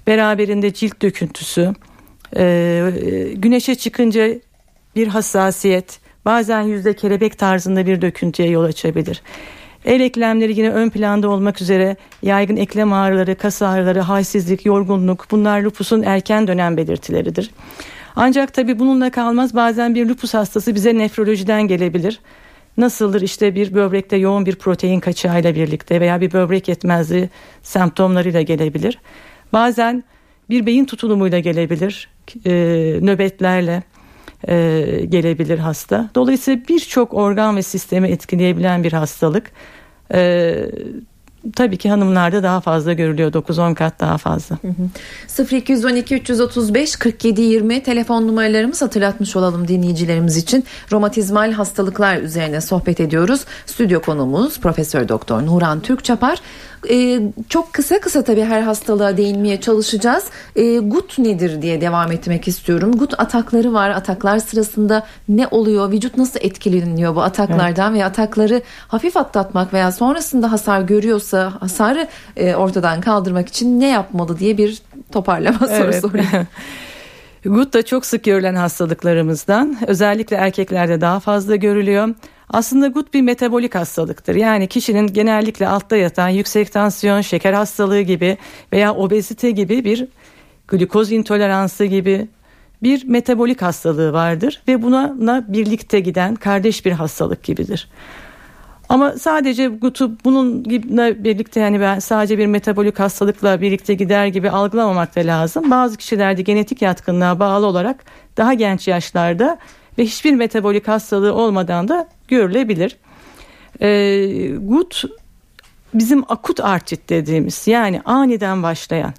beraberinde 0.07 0.75
cilt 0.75 1.03
döküntüsü, 1.03 1.73
e, 2.37 3.33
güneşe 3.35 3.75
çıkınca 3.75 4.29
bir 4.97 5.07
hassasiyet, 5.07 6.01
bazen 6.25 6.63
yüzde 6.63 6.97
kelebek 6.97 7.39
tarzında 7.39 7.87
bir 7.87 8.03
döküntüye 8.03 8.49
yol 8.49 8.65
açabilir. 8.65 9.23
El 9.87 10.01
eklemleri 10.01 10.59
yine 10.59 10.71
ön 10.71 10.91
planda 10.91 11.29
olmak 11.29 11.63
üzere 11.63 11.97
yaygın 12.23 12.57
eklem 12.57 12.93
ağrıları, 12.93 13.35
kas 13.35 13.63
ağrıları, 13.63 14.01
halsizlik, 14.01 14.67
yorgunluk 14.67 15.27
bunlar 15.31 15.63
lupusun 15.63 16.03
erken 16.03 16.47
dönem 16.47 16.77
belirtileridir. 16.77 17.51
Ancak 18.17 18.55
tabi 18.55 18.79
bununla 18.79 19.11
kalmaz 19.11 19.55
bazen 19.55 19.95
bir 19.95 20.07
lupus 20.07 20.35
hastası 20.35 20.75
bize 20.75 20.99
nefrolojiden 20.99 21.63
gelebilir. 21.63 22.21
Nasıldır 22.77 23.23
işte 23.23 23.55
bir 23.55 23.75
böbrekte 23.75 24.17
yoğun 24.17 24.47
bir 24.47 24.57
protein 24.57 25.01
kaçağıyla 25.01 25.55
birlikte 25.55 26.01
veya 26.01 26.21
bir 26.21 26.33
böbrek 26.33 26.69
yetmezliği 26.69 27.29
semptomlarıyla 27.63 28.43
gelebilir. 28.43 28.99
Bazen 29.53 30.05
bir 30.51 30.67
beyin 30.67 30.85
tutulumuyla 30.85 31.39
gelebilir, 31.39 32.09
e, 32.47 32.53
nöbetlerle 33.03 33.83
e, 34.49 34.85
gelebilir 35.09 35.59
hasta. 35.59 36.11
Dolayısıyla 36.15 36.61
birçok 36.69 37.15
organ 37.15 37.57
ve 37.57 37.63
sistemi 37.63 38.09
etkileyebilen 38.09 38.85
bir 38.85 38.93
hastalık. 38.93 39.53
E, 40.15 40.71
tabii 41.57 41.77
ki 41.77 41.91
hanımlarda 41.91 42.43
daha 42.43 42.61
fazla 42.61 42.93
görülüyor 42.93 43.33
9-10 43.33 43.75
kat 43.75 44.01
daha 44.01 44.19
fazla. 44.19 44.59
Hı 44.63 44.69
hı. 45.39 45.57
0212 45.57 46.15
335 46.15 46.97
47 46.97 47.43
20 47.43 47.83
telefon 47.83 48.29
numaralarımız 48.29 48.83
hatırlatmış 48.83 49.37
olalım 49.37 49.69
dinleyicilerimiz 49.69 50.37
için. 50.37 50.65
Romatizmal 50.93 51.53
hastalıklar 51.53 52.17
üzerine 52.17 52.61
sohbet 52.61 53.01
ediyoruz. 53.01 53.45
Stüdyo 53.67 54.01
konuğumuz 54.01 54.61
Profesör 54.61 55.09
Doktor 55.09 55.47
Nuran 55.47 55.81
Türkçapar. 55.81 56.39
E, 56.91 57.21
çok 57.49 57.73
kısa 57.73 58.01
kısa 58.01 58.25
tabii 58.25 58.45
her 58.45 58.63
hastalığa 58.63 59.17
değinmeye 59.17 59.61
çalışacağız. 59.61 60.25
E, 60.57 60.79
gut 60.79 61.19
nedir 61.19 61.63
diye 61.63 61.81
devam 61.81 62.13
etmek 62.13 62.49
istiyorum. 62.49 62.93
Gut 62.93 63.21
atakları 63.21 63.73
var. 63.73 63.91
Ataklar 63.91 64.39
sırasında 64.39 65.07
ne 65.29 65.47
oluyor? 65.47 65.93
Vücut 65.93 66.17
nasıl 66.17 66.41
etkileniyor 66.43 67.15
bu 67.15 67.23
ataklardan 67.23 67.91
evet. 67.91 68.01
ve 68.01 68.05
atakları 68.05 68.63
hafif 68.89 69.17
atlatmak 69.17 69.73
veya 69.73 69.93
sonrasında 69.93 70.53
hasar 70.53 70.81
görüyorsa 70.81 71.53
hasarı 71.61 72.09
e, 72.37 72.55
ortadan 72.55 73.01
kaldırmak 73.01 73.49
için 73.49 73.81
ne 73.81 73.89
yapmalı 73.89 74.39
diye 74.39 74.59
bir 74.59 74.83
toparlama 75.13 75.59
evet. 75.71 76.01
soru 76.01 76.11
sorayım. 76.11 76.47
Gut 77.45 77.75
da 77.75 77.83
çok 77.83 78.07
sık 78.07 78.25
görülen 78.25 78.55
hastalıklarımızdan. 78.55 79.77
Özellikle 79.87 80.37
erkeklerde 80.37 81.01
daha 81.01 81.21
fazla 81.21 81.57
görülüyor. 81.57 82.15
Aslında 82.51 82.89
gut 82.89 83.15
bir 83.15 83.23
metabolik 83.23 83.75
hastalıktır. 83.75 84.35
Yani 84.35 84.67
kişinin 84.67 85.07
genellikle 85.07 85.69
altta 85.69 85.97
yatan 85.97 86.29
yüksek 86.29 86.73
tansiyon, 86.73 87.21
şeker 87.21 87.53
hastalığı 87.53 88.01
gibi 88.01 88.37
veya 88.73 88.95
obezite 88.95 89.51
gibi 89.51 89.85
bir 89.85 90.07
glikoz 90.69 91.13
intoleransı 91.13 91.85
gibi 91.85 92.29
bir 92.83 93.05
metabolik 93.05 93.63
hastalığı 93.63 94.13
vardır 94.13 94.63
ve 94.69 94.83
buna 94.83 95.45
birlikte 95.49 96.01
giden 96.01 96.35
kardeş 96.35 96.87
bir 96.87 96.93
hastalık 96.93 97.45
gibidir. 97.45 97.89
Ama 98.89 99.13
sadece 99.13 99.67
GUT'u 99.67 100.13
bunun 100.25 100.63
gibi 100.63 100.89
birlikte 101.25 101.61
yani 101.61 101.81
ben 101.81 101.99
sadece 101.99 102.39
bir 102.39 102.47
metabolik 102.47 102.99
hastalıkla 102.99 103.61
birlikte 103.61 103.95
gider 103.95 104.27
gibi 104.27 104.51
algılamamak 104.51 105.17
da 105.17 105.21
lazım. 105.21 105.71
Bazı 105.71 105.97
kişilerde 105.97 106.43
genetik 106.43 106.83
yatkınlığa 106.83 107.39
bağlı 107.39 107.67
olarak 107.67 108.05
daha 108.37 108.55
genç 108.55 108.89
yaşlarda 108.89 109.59
ve 109.99 110.05
hiçbir 110.05 110.35
metabolik 110.35 110.89
hastalığı 110.89 111.35
olmadan 111.35 111.89
da 111.89 112.09
görülebilir. 112.29 112.97
E, 113.81 114.57
gut 114.57 115.05
bizim 115.95 116.25
akut 116.29 116.61
artrit 116.61 117.09
dediğimiz 117.09 117.67
yani 117.67 118.01
aniden 118.05 118.63
başlayan 118.63 119.15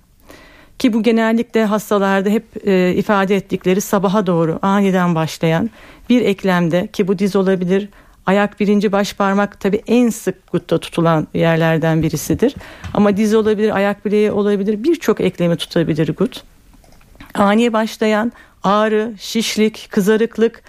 ki 0.80 0.94
bu 0.94 1.04
genellikle 1.04 1.66
hastalarda 1.66 2.30
hep 2.30 2.68
e, 2.68 2.94
ifade 2.94 3.36
ettikleri 3.36 3.82
sabaha 3.82 4.28
doğru 4.28 4.60
aniden 4.62 5.16
başlayan 5.16 5.70
bir 6.10 6.22
eklemde 6.22 6.88
ki 6.88 7.08
bu 7.08 7.20
diz 7.20 7.36
olabilir 7.36 7.90
ayak 8.26 8.60
birinci 8.60 8.92
baş 8.92 9.14
parmak 9.14 9.60
tabi 9.60 9.82
en 9.88 10.10
sık 10.10 10.52
gutta 10.52 10.78
tutulan 10.78 11.28
yerlerden 11.34 12.04
birisidir 12.04 12.56
ama 12.94 13.18
diz 13.18 13.36
olabilir 13.36 13.76
ayak 13.76 14.06
bileği 14.06 14.32
olabilir 14.32 14.84
birçok 14.84 15.22
eklemi 15.22 15.56
tutabilir 15.56 16.16
gut 16.16 16.44
ani 17.34 17.74
başlayan 17.74 18.32
ağrı 18.64 19.14
şişlik 19.20 19.88
kızarıklık 19.92 20.64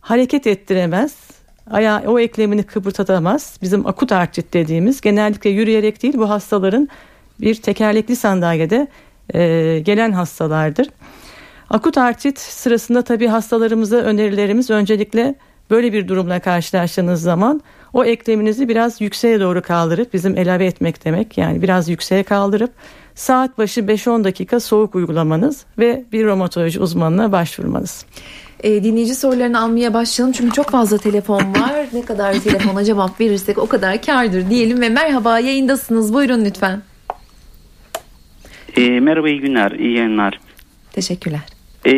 hareket 0.00 0.46
ettiremez. 0.46 1.33
Ayağı, 1.70 2.02
o 2.06 2.18
eklemini 2.18 2.62
kıpırdatamaz. 2.62 3.58
Bizim 3.62 3.86
akut 3.86 4.12
artrit 4.12 4.54
dediğimiz 4.54 5.00
genellikle 5.00 5.50
yürüyerek 5.50 6.02
değil 6.02 6.14
bu 6.18 6.30
hastaların 6.30 6.88
bir 7.40 7.54
tekerlekli 7.54 8.16
sandalyede 8.16 8.88
e, 9.34 9.78
gelen 9.84 10.12
hastalardır. 10.12 10.88
Akut 11.70 11.98
artrit 11.98 12.38
sırasında 12.38 13.02
tabii 13.02 13.26
hastalarımıza 13.26 13.96
önerilerimiz 13.96 14.70
öncelikle 14.70 15.34
böyle 15.70 15.92
bir 15.92 16.08
durumla 16.08 16.40
karşılaştığınız 16.40 17.22
zaman 17.22 17.62
o 17.94 18.04
ekleminizi 18.04 18.68
biraz 18.68 19.00
yükseğe 19.00 19.40
doğru 19.40 19.62
kaldırıp 19.62 20.14
bizim 20.14 20.38
elave 20.38 20.66
etmek 20.66 21.04
demek 21.04 21.38
yani 21.38 21.62
biraz 21.62 21.88
yükseğe 21.88 22.22
kaldırıp 22.22 22.70
saat 23.14 23.58
başı 23.58 23.80
5-10 23.80 24.24
dakika 24.24 24.60
soğuk 24.60 24.94
uygulamanız 24.94 25.64
ve 25.78 26.04
bir 26.12 26.26
romatoloji 26.26 26.80
uzmanına 26.80 27.32
başvurmanız. 27.32 28.06
E, 28.62 28.84
dinleyici 28.84 29.14
sorularını 29.14 29.60
almaya 29.60 29.94
başlayalım 29.94 30.32
çünkü 30.32 30.54
çok 30.54 30.70
fazla 30.70 30.98
telefon 30.98 31.40
var. 31.40 31.86
Ne 31.92 32.02
kadar 32.02 32.34
telefona 32.40 32.84
cevap 32.84 33.20
verirsek 33.20 33.58
o 33.58 33.66
kadar 33.66 34.02
kardır 34.02 34.50
diyelim 34.50 34.80
ve 34.80 34.88
merhaba 34.88 35.38
yayındasınız. 35.38 36.14
Buyurun 36.14 36.44
lütfen. 36.44 36.82
E, 38.76 39.00
merhaba 39.00 39.28
iyi 39.28 39.40
günler, 39.40 39.70
iyi 39.70 39.96
yayınlar. 39.96 40.40
Teşekkürler. 40.92 41.53
E, 41.86 41.92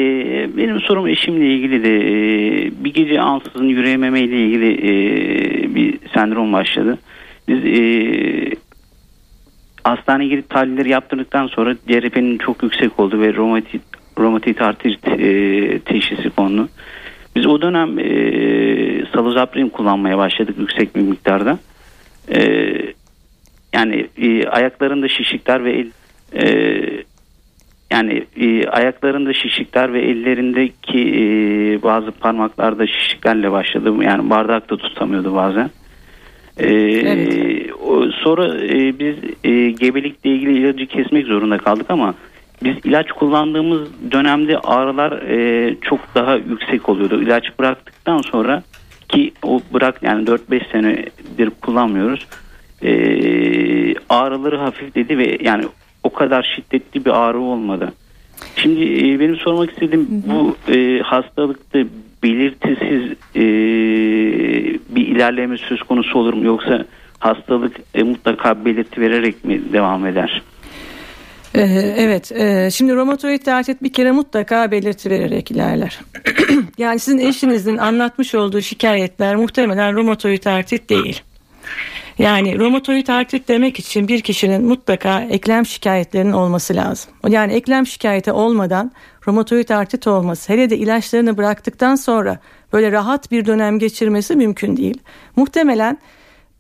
benim 0.57 0.81
sorum 0.81 1.07
eşimle 1.07 1.47
ilgili 1.47 1.85
de 1.85 1.97
e, 1.97 2.85
bir 2.85 2.95
gece 2.95 3.21
ansızın 3.21 3.69
yürüyememe 3.69 4.21
ile 4.21 4.41
ilgili 4.41 4.73
e, 4.73 5.75
bir 5.75 5.99
sendrom 6.15 6.53
başladı. 6.53 6.99
Biz 7.49 7.65
e, 7.65 8.57
hastaneye 9.85 10.29
gidip 10.29 10.51
tahlilleri 10.51 10.91
yaptırdıktan 10.91 11.47
sonra 11.47 11.75
CRP'nin 11.89 12.39
çok 12.39 12.63
yüksek 12.63 13.01
oldu 13.01 13.21
ve 13.21 13.35
romatit, 13.35 13.83
romatit 14.19 14.63
artrit 14.63 15.09
e, 15.09 15.79
teşhisi 15.79 16.31
kondu. 16.31 16.69
Biz 17.37 17.47
o 17.47 17.63
dönem 17.63 17.99
e, 17.99 19.07
salozaprin 19.15 19.69
kullanmaya 19.69 20.19
başladık 20.19 20.57
yüksek 20.59 20.97
bir 20.97 21.01
miktarda. 21.01 21.59
E, 22.35 22.73
yani 23.73 24.07
e, 24.19 24.47
ayaklarında 24.47 25.09
şişikler 25.09 25.65
ve 25.65 25.73
el, 25.73 25.91
e, 26.43 27.05
yani 27.91 28.25
e, 28.37 28.67
ayaklarında 28.67 29.33
şişikler 29.33 29.93
ve 29.93 30.01
ellerindeki 30.03 31.01
e, 31.01 31.83
bazı 31.83 32.11
parmaklarda 32.11 32.87
şişiklerle 32.87 33.53
başladı. 33.53 33.95
Yani 34.03 34.31
bardak 34.31 34.71
da 34.71 34.77
tutamıyordu 34.77 35.35
bazen. 35.35 35.71
E, 36.59 36.69
Evet. 36.69 37.73
o, 37.87 38.07
sonra 38.11 38.65
e, 38.65 38.99
biz 38.99 39.17
e, 39.45 39.71
gebelikle 39.71 40.31
ilgili 40.31 40.59
ilacı 40.59 40.87
kesmek 40.87 41.27
zorunda 41.27 41.59
kaldık 41.59 41.87
ama 41.89 42.15
biz 42.65 42.77
ilaç 42.85 43.13
kullandığımız 43.13 43.89
dönemde 44.13 44.59
ağrılar 44.59 45.13
e, 45.13 45.77
çok 45.81 46.15
daha 46.15 46.35
yüksek 46.37 46.89
oluyordu. 46.89 47.23
İlaç 47.23 47.45
bıraktıktan 47.59 48.19
sonra 48.19 48.63
ki 49.09 49.33
o 49.43 49.61
bırak 49.75 50.03
yani 50.03 50.25
4-5 50.25 50.73
senedir 50.73 51.51
kullanmıyoruz. 51.51 52.27
E, 52.83 52.91
ağrıları 54.09 54.57
hafifledi 54.57 55.19
ve 55.19 55.39
yani 55.41 55.65
kadar 56.17 56.57
şiddetli 56.57 57.05
bir 57.05 57.11
ağrı 57.11 57.41
olmadı. 57.41 57.93
Şimdi 58.57 58.85
e, 58.85 59.21
benim 59.21 59.37
sormak 59.37 59.71
istediğim 59.71 60.07
bu 60.11 60.57
e, 60.73 61.01
hastalıkta 61.01 61.79
belirtisiz 62.23 63.13
e, 63.37 63.45
bir 64.97 65.07
ilerleme 65.07 65.57
söz 65.57 65.83
konusu 65.83 66.19
olur 66.19 66.35
mu 66.35 66.45
yoksa 66.45 66.85
hastalık 67.19 67.77
e, 67.95 68.03
mutlaka 68.03 68.65
belirti 68.65 69.01
vererek 69.01 69.45
mi 69.45 69.73
devam 69.73 70.07
eder? 70.07 70.43
Ee, 71.55 71.95
evet, 71.97 72.33
e, 72.33 72.71
şimdi 72.71 72.95
romatoid 72.95 73.47
artrit 73.47 73.83
bir 73.83 73.93
kere 73.93 74.13
mutlaka 74.13 74.71
belirti 74.71 75.11
vererek 75.11 75.51
ilerler. 75.51 76.01
yani 76.79 76.99
sizin 76.99 77.19
eşinizin 77.19 77.77
anlatmış 77.77 78.35
olduğu 78.35 78.61
şikayetler 78.61 79.37
muhtemelen 79.37 79.95
romatoid 79.95 80.45
artrit 80.45 80.91
değil. 80.91 81.23
Yani 82.19 82.59
romatoid 82.59 83.09
artrit 83.09 83.49
demek 83.49 83.79
için 83.79 84.09
bir 84.09 84.21
kişinin 84.21 84.65
mutlaka 84.65 85.21
eklem 85.21 85.67
şikayetlerinin 85.67 86.33
olması 86.33 86.75
lazım. 86.75 87.11
Yani 87.29 87.53
eklem 87.53 87.87
şikayeti 87.87 88.33
olmadan 88.33 88.93
romatoid 89.27 89.69
artrit 89.69 90.07
olması 90.07 90.53
hele 90.53 90.71
de 90.71 90.77
ilaçlarını 90.77 91.37
bıraktıktan 91.37 91.95
sonra 91.95 92.39
böyle 92.73 92.93
rahat 92.93 93.31
bir 93.31 93.47
dönem 93.47 93.79
geçirmesi 93.79 94.37
mümkün 94.37 94.77
değil. 94.77 94.99
Muhtemelen 95.37 95.99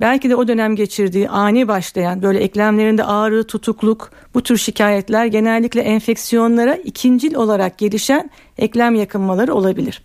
Belki 0.01 0.31
de 0.31 0.37
o 0.37 0.49
dönem 0.49 0.77
geçirdiği 0.77 1.29
ani 1.29 1.69
başlayan 1.69 2.23
böyle 2.23 2.39
eklemlerinde 2.39 3.05
ağrı, 3.05 3.45
tutukluk 3.45 4.11
bu 4.35 4.43
tür 4.43 4.57
şikayetler 4.57 5.27
genellikle 5.27 5.81
enfeksiyonlara 5.81 6.75
ikincil 6.75 7.35
olarak 7.35 7.79
gelişen 7.79 8.31
eklem 8.59 8.95
yakınmaları 8.95 9.55
olabilir. 9.55 10.03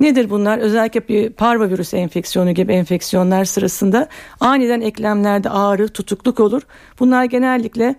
Nedir 0.00 0.30
bunlar? 0.30 0.58
Özellikle 0.58 1.08
bir 1.08 1.30
parvovirüs 1.30 1.94
enfeksiyonu 1.94 2.52
gibi 2.52 2.72
enfeksiyonlar 2.72 3.44
sırasında 3.44 4.08
aniden 4.40 4.80
eklemlerde 4.80 5.50
ağrı, 5.50 5.88
tutukluk 5.88 6.40
olur. 6.40 6.62
Bunlar 7.00 7.24
genellikle 7.24 7.96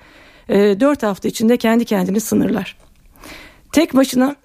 e, 0.50 0.80
4 0.80 1.04
hafta 1.04 1.28
içinde 1.28 1.58
kendi 1.58 1.86
kendini 1.86 2.20
sınırlar. 2.20 2.78
Tek 3.72 3.96
başına 3.96 4.36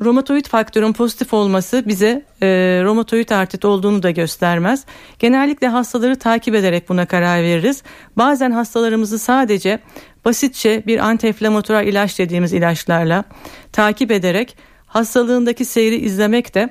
romatoid 0.00 0.46
faktörün 0.46 0.92
pozitif 0.92 1.34
olması 1.34 1.82
bize 1.86 2.24
e, 2.42 2.46
romatoid 2.84 3.30
artrit 3.30 3.64
olduğunu 3.64 4.02
da 4.02 4.10
göstermez. 4.10 4.84
Genellikle 5.18 5.68
hastaları 5.68 6.16
takip 6.16 6.54
ederek 6.54 6.88
buna 6.88 7.06
karar 7.06 7.42
veririz. 7.42 7.82
Bazen 8.16 8.50
hastalarımızı 8.50 9.18
sadece 9.18 9.78
basitçe 10.24 10.82
bir 10.86 10.98
antiinflamatuar 10.98 11.82
ilaç 11.82 12.18
dediğimiz 12.18 12.52
ilaçlarla 12.52 13.24
takip 13.72 14.10
ederek 14.10 14.56
hastalığındaki 14.86 15.64
seyri 15.64 15.96
izlemek 15.96 16.54
de 16.54 16.70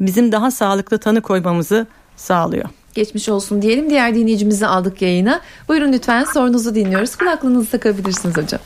bizim 0.00 0.32
daha 0.32 0.50
sağlıklı 0.50 0.98
tanı 0.98 1.20
koymamızı 1.20 1.86
sağlıyor. 2.16 2.68
Geçmiş 2.94 3.28
olsun 3.28 3.62
diyelim. 3.62 3.90
Diğer 3.90 4.14
dinleyicimizi 4.14 4.66
aldık 4.66 5.02
yayına. 5.02 5.40
Buyurun 5.68 5.92
lütfen 5.92 6.24
sorunuzu 6.24 6.74
dinliyoruz. 6.74 7.16
Kulaklığınızı 7.16 7.70
takabilirsiniz 7.70 8.36
hocam. 8.36 8.60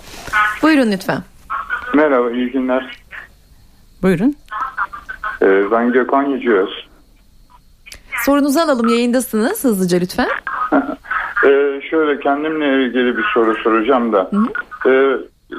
Buyurun 0.63 0.93
lütfen. 0.93 1.23
Merhaba, 1.95 2.31
iyi 2.31 2.51
günler. 2.51 3.00
Buyurun. 4.03 4.35
Ee, 5.43 5.71
ben 5.71 5.93
Gökhan 5.93 6.23
Yücüöz. 6.23 6.89
Sorunuzu 8.25 8.61
alalım 8.61 8.89
yayındasınız 8.89 9.65
hızlıca 9.65 9.99
lütfen. 9.99 10.29
Ee, 11.45 11.81
şöyle 11.91 12.21
kendimle 12.21 12.85
ilgili 12.85 13.17
bir 13.17 13.25
soru 13.35 13.55
soracağım 13.55 14.13
da. 14.13 14.31
Ee, 14.87 15.17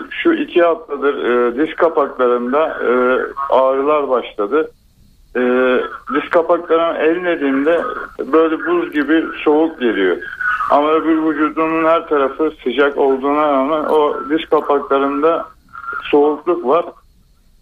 şu 0.09 0.33
iki 0.33 0.61
haftadır 0.61 1.23
e, 1.23 1.55
diz 1.57 1.75
kapaklarımda 1.75 2.67
e, 2.67 2.91
ağrılar 3.49 4.09
başladı. 4.09 4.71
E, 5.35 5.41
diz 6.13 6.29
kapaklarımı 6.29 6.97
ellediğimde 6.97 7.81
böyle 8.31 8.65
buz 8.65 8.91
gibi 8.91 9.23
soğuk 9.43 9.79
geliyor. 9.79 10.17
Ama 10.69 10.91
öbür 10.91 11.23
vücudumun 11.23 11.85
her 11.85 12.07
tarafı 12.07 12.51
sıcak 12.63 12.97
olduğuna 12.97 13.47
rağmen 13.47 13.83
o 13.89 14.29
diz 14.29 14.49
kapaklarında 14.49 15.45
soğukluk 16.11 16.65
var. 16.65 16.85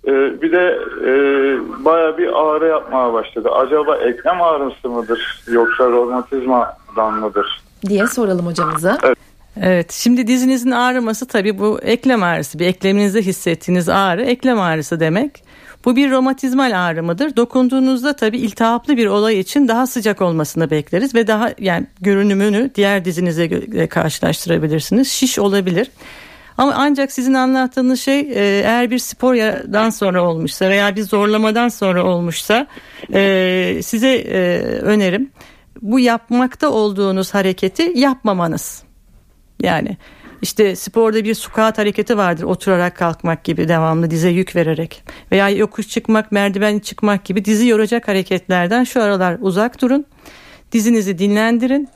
Ee, 0.08 0.42
bir 0.42 0.52
de 0.52 0.80
e, 1.06 1.12
baya 1.86 2.18
bir 2.18 2.28
ağrı 2.28 2.68
yapmaya 2.68 3.14
başladı. 3.14 3.50
Acaba 3.50 3.98
eklem 3.98 4.42
ağrısı 4.42 4.90
mıdır 4.90 5.44
yoksa 5.52 5.90
romatizmadan 5.90 7.14
mıdır? 7.14 7.62
Diye 7.88 8.08
soralım 8.08 8.46
hocamıza. 8.46 8.98
Evet 9.62 9.92
şimdi 9.92 10.28
dizinizin 10.28 10.72
ağrıması 10.72 11.28
tabii 11.28 11.60
bu 11.60 11.80
eklem 11.82 12.24
ağrısı 12.24 12.60
bir 12.60 12.66
ekleminizde 12.66 13.22
hissettiğiniz 13.22 13.90
ağrı 13.90 14.24
eklem 14.24 14.60
ağrısı 14.60 15.00
demek. 15.00 15.44
Bu 15.86 15.96
bir 15.96 16.12
romatizmal 16.12 16.72
ağrı 16.88 17.04
mıdır? 17.04 17.36
Dokunduğunuzda 17.36 18.16
tabii 18.16 18.38
iltihaplı 18.38 18.98
bir 18.98 19.08
olay 19.08 19.40
için 19.40 19.68
daha 19.68 19.88
sıcak 19.88 20.22
olmasını 20.22 20.72
bekleriz 20.72 21.16
ve 21.16 21.28
daha 21.28 21.52
yani 21.60 21.88
görünümünü 22.02 22.72
diğer 22.76 23.06
dizinize 23.06 23.88
karşılaştırabilirsiniz. 23.88 25.08
Şiş 25.12 25.40
olabilir. 25.40 25.92
Ama 26.60 26.74
ancak 26.76 27.12
sizin 27.12 27.34
anlattığınız 27.34 28.02
şey 28.02 28.20
e, 28.20 28.62
eğer 28.66 28.92
bir 28.92 29.00
spordan 29.00 29.90
sonra 29.90 30.24
olmuşsa 30.24 30.70
veya 30.70 30.96
bir 30.96 31.02
zorlamadan 31.02 31.70
sonra 31.70 32.04
olmuşsa 32.06 32.68
e, 33.14 33.80
size 33.84 34.16
e, 34.16 34.60
önerim 34.82 35.32
bu 35.82 36.00
yapmakta 36.00 36.70
olduğunuz 36.70 37.34
hareketi 37.34 37.92
yapmamanız. 37.96 38.84
Yani 39.62 39.98
işte 40.42 40.76
sporda 40.76 41.24
bir 41.24 41.34
squat 41.34 41.78
hareketi 41.78 42.18
vardır 42.18 42.44
oturarak 42.44 42.96
kalkmak 42.98 43.44
gibi 43.44 43.68
devamlı 43.68 44.12
dize 44.12 44.30
yük 44.30 44.56
vererek 44.56 45.04
veya 45.32 45.50
yokuş 45.50 45.88
çıkmak 45.88 46.32
merdiven 46.32 46.80
çıkmak 46.80 47.26
gibi 47.26 47.46
dizi 47.46 47.68
yoracak 47.68 48.08
hareketlerden 48.08 48.84
şu 48.84 49.04
aralar 49.04 49.38
uzak 49.42 49.82
durun. 49.82 50.06
Dizinizi 50.72 51.20
dinlendirin. 51.20 51.90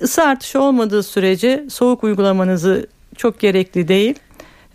Isı 0.00 0.22
artışı 0.22 0.60
olmadığı 0.60 1.02
sürece 1.02 1.64
soğuk 1.70 2.04
uygulamanızı 2.04 2.86
çok 3.16 3.40
gerekli 3.40 3.88
değil. 3.88 4.14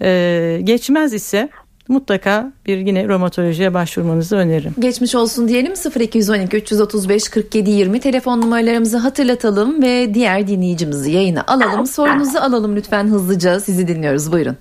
Ee, 0.01 0.59
geçmez 0.63 1.13
ise 1.13 1.49
mutlaka 1.87 2.51
bir 2.65 2.77
yine 2.77 3.07
romatolojiye 3.07 3.73
başvurmanızı 3.73 4.35
öneririm. 4.37 4.73
Geçmiş 4.79 5.15
olsun 5.15 5.47
diyelim 5.47 5.73
0212 5.99 6.57
335 6.57 7.29
47 7.29 7.69
20 7.69 7.99
telefon 7.99 8.41
numaralarımızı 8.41 8.97
hatırlatalım 8.97 9.81
ve 9.83 10.13
diğer 10.13 10.47
dinleyicimizi 10.47 11.11
yayına 11.11 11.43
alalım. 11.47 11.85
Sorunuzu 11.85 12.37
alalım 12.39 12.75
lütfen 12.75 13.07
hızlıca 13.07 13.59
sizi 13.59 13.87
dinliyoruz 13.87 14.31
buyurun. 14.31 14.57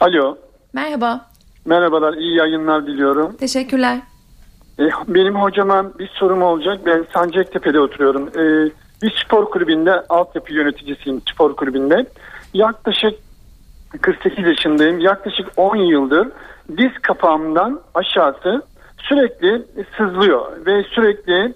Alo, 0.00 0.38
Merhaba 0.72 1.26
merhabalar, 1.64 2.14
iyi 2.14 2.36
yayınlar 2.36 2.86
diliyorum. 2.86 3.36
teşekkürler. 3.36 3.98
Ee, 4.78 4.84
E, 4.84 4.88
benim 5.08 5.34
hocama 5.34 5.98
bir 5.98 6.10
sorum 6.14 6.42
olacak. 6.42 6.78
Ben 6.86 7.04
Sancaktepe'de 7.14 7.80
oturuyorum. 7.80 8.28
E, 8.28 8.70
bir 9.02 9.22
spor 9.26 9.50
kulübünde 9.50 9.90
altyapı 10.08 10.54
yöneticisiyim 10.54 11.22
spor 11.34 11.56
kulübünde. 11.56 12.06
Yaklaşık 12.54 13.14
48 14.00 14.46
yaşındayım. 14.46 14.98
Yaklaşık 14.98 15.46
10 15.56 15.76
yıldır 15.76 16.28
diz 16.76 16.92
kapağımdan 17.02 17.80
aşağısı 17.94 18.62
sürekli 18.98 19.62
sızlıyor 19.96 20.66
ve 20.66 20.82
sürekli 20.82 21.54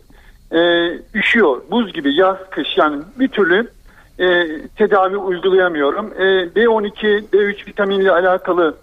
e, 0.53 0.91
üşüyor. 1.15 1.63
Buz 1.71 1.93
gibi 1.93 2.15
yaz 2.15 2.37
kış 2.51 2.69
yani 2.77 3.03
bir 3.19 3.29
türlü 3.29 3.71
e, 4.19 4.47
tedavi 4.69 5.17
uygulayamıyorum. 5.17 6.13
E, 6.19 6.25
B12, 6.57 7.29
B3 7.33 7.67
vitaminle 7.67 8.13
alakalı 8.13 8.75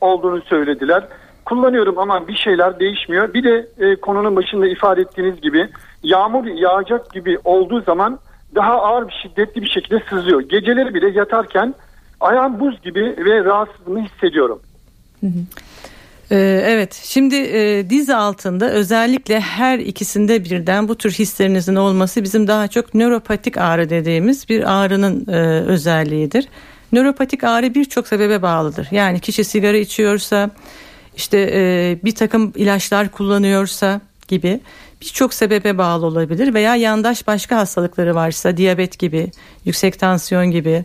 olduğunu 0.00 0.42
söylediler. 0.42 1.04
Kullanıyorum 1.44 1.98
ama 1.98 2.28
bir 2.28 2.36
şeyler 2.36 2.80
değişmiyor. 2.80 3.34
Bir 3.34 3.44
de 3.44 3.66
e, 3.78 3.96
konunun 3.96 4.36
başında 4.36 4.66
ifade 4.66 5.00
ettiğiniz 5.00 5.40
gibi 5.40 5.68
yağmur 6.02 6.46
yağacak 6.46 7.12
gibi 7.12 7.38
olduğu 7.44 7.80
zaman 7.80 8.18
daha 8.54 8.72
ağır 8.72 9.08
bir 9.08 9.14
şiddetli 9.22 9.62
bir 9.62 9.68
şekilde 9.68 10.02
sızıyor. 10.10 10.40
Geceleri 10.40 10.94
bile 10.94 11.10
yatarken 11.10 11.74
ayağım 12.20 12.60
buz 12.60 12.82
gibi 12.82 13.16
ve 13.18 13.44
rahatsızlığını 13.44 14.04
hissediyorum. 14.04 14.60
Ee, 16.32 16.62
evet 16.66 17.00
şimdi 17.04 17.36
e, 17.36 17.90
diz 17.90 18.10
altında 18.10 18.70
özellikle 18.70 19.40
her 19.40 19.78
ikisinde 19.78 20.44
birden 20.44 20.88
bu 20.88 20.94
tür 20.94 21.10
hislerinizin 21.12 21.76
olması 21.76 22.22
bizim 22.22 22.48
daha 22.48 22.68
çok 22.68 22.94
nöropatik 22.94 23.58
ağrı 23.58 23.90
dediğimiz 23.90 24.48
bir 24.48 24.72
ağrının 24.72 25.26
e, 25.28 25.60
özelliğidir. 25.60 26.48
Nöropatik 26.92 27.44
ağrı 27.44 27.74
birçok 27.74 28.08
sebebe 28.08 28.42
bağlıdır. 28.42 28.88
Yani 28.90 29.20
kişi 29.20 29.44
sigara 29.44 29.76
içiyorsa 29.76 30.50
işte 31.16 31.50
e, 31.52 31.98
bir 32.04 32.14
takım 32.14 32.52
ilaçlar 32.56 33.08
kullanıyorsa 33.08 34.00
gibi 34.28 34.60
birçok 35.02 35.34
sebebe 35.34 35.78
bağlı 35.78 36.06
olabilir 36.06 36.54
veya 36.54 36.76
yandaş 36.76 37.26
başka 37.26 37.56
hastalıkları 37.56 38.14
varsa 38.14 38.56
diyabet 38.56 38.98
gibi, 38.98 39.30
yüksek 39.64 39.98
tansiyon 39.98 40.50
gibi 40.50 40.84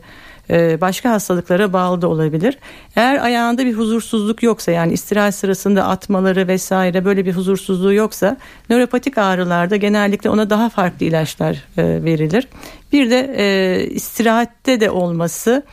e, 0.49 0.81
başka 0.81 1.11
hastalıklara 1.11 1.73
bağlı 1.73 2.01
da 2.01 2.07
olabilir. 2.07 2.57
Eğer 2.95 3.23
ayağında 3.23 3.65
bir 3.65 3.73
huzursuzluk 3.73 4.43
yoksa 4.43 4.71
yani 4.71 4.93
istirahat 4.93 5.35
sırasında 5.35 5.87
atmaları 5.87 6.47
vesaire 6.47 7.05
böyle 7.05 7.25
bir 7.25 7.33
huzursuzluğu 7.33 7.93
yoksa 7.93 8.37
nöropatik 8.69 9.17
ağrılarda 9.17 9.75
genellikle 9.75 10.29
ona 10.29 10.49
daha 10.49 10.69
farklı 10.69 11.05
ilaçlar 11.05 11.63
e, 11.77 11.83
verilir. 11.83 12.47
Bir 12.93 13.09
de 13.09 13.35
e, 13.37 13.87
istirahatte 13.87 14.79
de 14.79 14.89
olması 14.89 15.63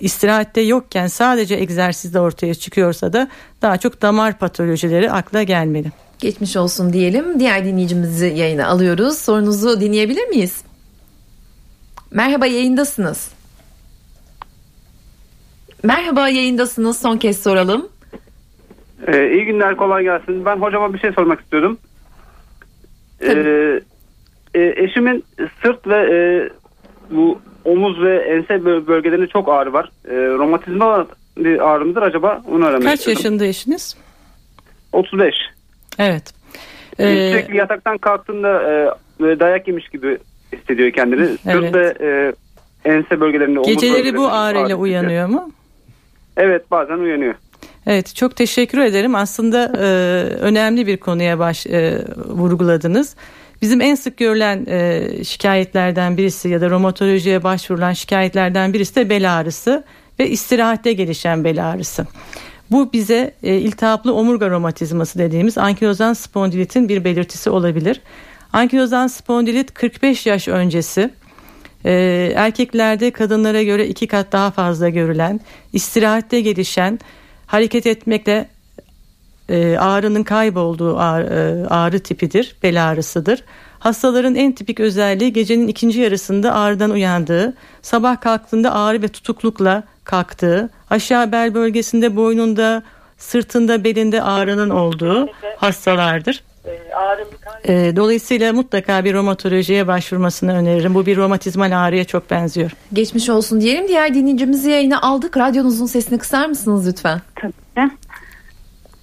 istirahatte 0.00 0.60
yokken 0.60 1.06
sadece 1.06 1.54
egzersizde 1.54 2.20
ortaya 2.20 2.54
çıkıyorsa 2.54 3.12
da 3.12 3.28
daha 3.62 3.76
çok 3.76 4.02
damar 4.02 4.38
patolojileri 4.38 5.10
akla 5.10 5.42
gelmeli. 5.42 5.92
Geçmiş 6.22 6.56
olsun 6.56 6.92
diyelim. 6.92 7.40
Diğer 7.40 7.64
dinleyicimizi 7.64 8.26
yayına 8.26 8.66
alıyoruz. 8.66 9.18
Sorunuzu 9.18 9.80
dinleyebilir 9.80 10.28
miyiz? 10.28 10.64
Merhaba 12.10 12.46
yayındasınız. 12.46 13.32
Merhaba 15.82 16.28
yayındasınız. 16.28 17.00
Son 17.00 17.16
kez 17.16 17.42
soralım. 17.42 17.88
Ee, 19.06 19.32
iyi 19.32 19.44
günler 19.44 19.76
kolay 19.76 20.02
gelsin. 20.02 20.44
Ben 20.44 20.56
hocama 20.56 20.94
bir 20.94 20.98
şey 20.98 21.12
sormak 21.12 21.40
istiyordum. 21.40 21.78
Ee, 23.20 23.80
e, 24.54 24.74
eşimin 24.76 25.24
sırt 25.62 25.86
ve 25.86 25.96
e, 25.96 26.18
bu 27.10 27.40
omuz 27.64 28.02
ve 28.02 28.16
ense 28.16 28.64
bölgelerinde 28.64 29.26
çok 29.26 29.48
ağrı 29.48 29.72
var. 29.72 29.90
E, 30.08 30.14
romatizma 30.14 31.06
bir 31.36 31.70
ağrı 31.70 31.84
mıdır 31.84 32.02
acaba? 32.02 32.42
Onu 32.50 32.64
öğrenmek 32.66 32.88
Kaç 32.88 32.98
istiyorum. 32.98 33.22
yaşında 33.22 33.44
eşiniz? 33.44 33.96
35. 34.92 35.34
Evet. 35.98 36.22
Ee, 36.98 37.30
Sürekli 37.32 37.56
yataktan 37.56 37.98
kalktığında 37.98 38.62
e, 39.20 39.40
dayak 39.40 39.68
yemiş 39.68 39.88
gibi 39.88 40.18
hissediyor 40.52 40.92
kendini. 40.92 41.22
Evet. 41.22 41.38
Sırt 41.42 41.74
ve 41.74 41.94
e, 42.00 42.32
ense 42.90 43.20
bölgelerinde 43.20 43.58
omuz 43.58 43.68
Geceleri 43.68 44.16
bu 44.16 44.28
ağrıyla 44.28 44.66
ağrı 44.66 44.74
uyanıyor 44.74 45.28
mu? 45.28 45.50
Evet 46.36 46.70
bazen 46.70 46.98
uyanıyor. 46.98 47.34
Evet 47.86 48.14
çok 48.14 48.36
teşekkür 48.36 48.78
ederim. 48.78 49.14
Aslında 49.14 49.72
e, 49.78 49.86
önemli 50.34 50.86
bir 50.86 50.96
konuya 50.96 51.38
baş 51.38 51.66
e, 51.66 51.98
vurguladınız. 52.16 53.16
Bizim 53.62 53.80
en 53.80 53.94
sık 53.94 54.16
görülen 54.16 54.66
e, 54.68 55.08
şikayetlerden 55.24 56.16
birisi 56.16 56.48
ya 56.48 56.60
da 56.60 56.70
romatolojiye 56.70 57.42
başvurulan 57.42 57.92
şikayetlerden 57.92 58.72
birisi 58.72 58.96
de 58.96 59.10
bel 59.10 59.38
ağrısı 59.38 59.84
ve 60.18 60.28
istirahatte 60.28 60.92
gelişen 60.92 61.44
bel 61.44 61.70
ağrısı. 61.70 62.06
Bu 62.72 62.92
bize 62.92 63.34
e, 63.42 63.54
iltihaplı 63.54 64.14
omurga 64.14 64.50
romatizması 64.50 65.18
dediğimiz 65.18 65.58
ankilozan 65.58 66.12
spondilitin 66.12 66.88
bir 66.88 67.04
belirtisi 67.04 67.50
olabilir. 67.50 68.00
Ankilozan 68.52 69.06
spondilit 69.06 69.74
45 69.74 70.26
yaş 70.26 70.48
öncesi 70.48 71.10
e, 71.84 71.92
erkeklerde 72.36 73.10
kadınlara 73.10 73.62
göre 73.62 73.86
iki 73.86 74.06
kat 74.06 74.32
daha 74.32 74.50
fazla 74.50 74.88
görülen, 74.88 75.40
istirahatte 75.72 76.40
gelişen, 76.40 76.98
hareket 77.46 77.86
etmekle 77.86 78.48
e, 79.48 79.76
ağrının 79.78 80.22
kaybolduğu 80.22 80.98
ağrı, 80.98 81.26
e, 81.26 81.68
ağrı 81.68 81.98
tipidir, 81.98 82.56
bel 82.62 82.90
ağrısıdır. 82.90 83.44
Hastaların 83.82 84.34
en 84.34 84.52
tipik 84.52 84.80
özelliği 84.80 85.32
gecenin 85.32 85.68
ikinci 85.68 86.00
yarısında 86.00 86.54
ağrıdan 86.54 86.90
uyandığı, 86.90 87.54
sabah 87.82 88.20
kalktığında 88.20 88.74
ağrı 88.74 89.02
ve 89.02 89.08
tutuklukla 89.08 89.82
kalktığı, 90.04 90.70
aşağı 90.90 91.32
bel 91.32 91.54
bölgesinde 91.54 92.16
boynunda, 92.16 92.82
sırtında, 93.18 93.84
belinde 93.84 94.22
ağrının 94.22 94.70
olduğu 94.70 95.28
hastalardır. 95.56 96.44
E, 97.64 97.92
dolayısıyla 97.96 98.52
mutlaka 98.52 99.04
bir 99.04 99.14
romatolojiye 99.14 99.86
başvurmasını 99.86 100.54
öneririm. 100.54 100.94
Bu 100.94 101.06
bir 101.06 101.16
romatizmal 101.16 101.84
ağrıya 101.84 102.04
çok 102.04 102.30
benziyor. 102.30 102.70
Geçmiş 102.92 103.28
olsun 103.28 103.60
diyelim. 103.60 103.88
Diğer 103.88 104.14
dinleyicimizi 104.14 104.70
yayına 104.70 105.00
aldık. 105.00 105.36
Radyonuzun 105.36 105.86
sesini 105.86 106.18
kısar 106.18 106.46
mısınız 106.46 106.88
lütfen? 106.88 107.20
Tabii. 107.34 107.90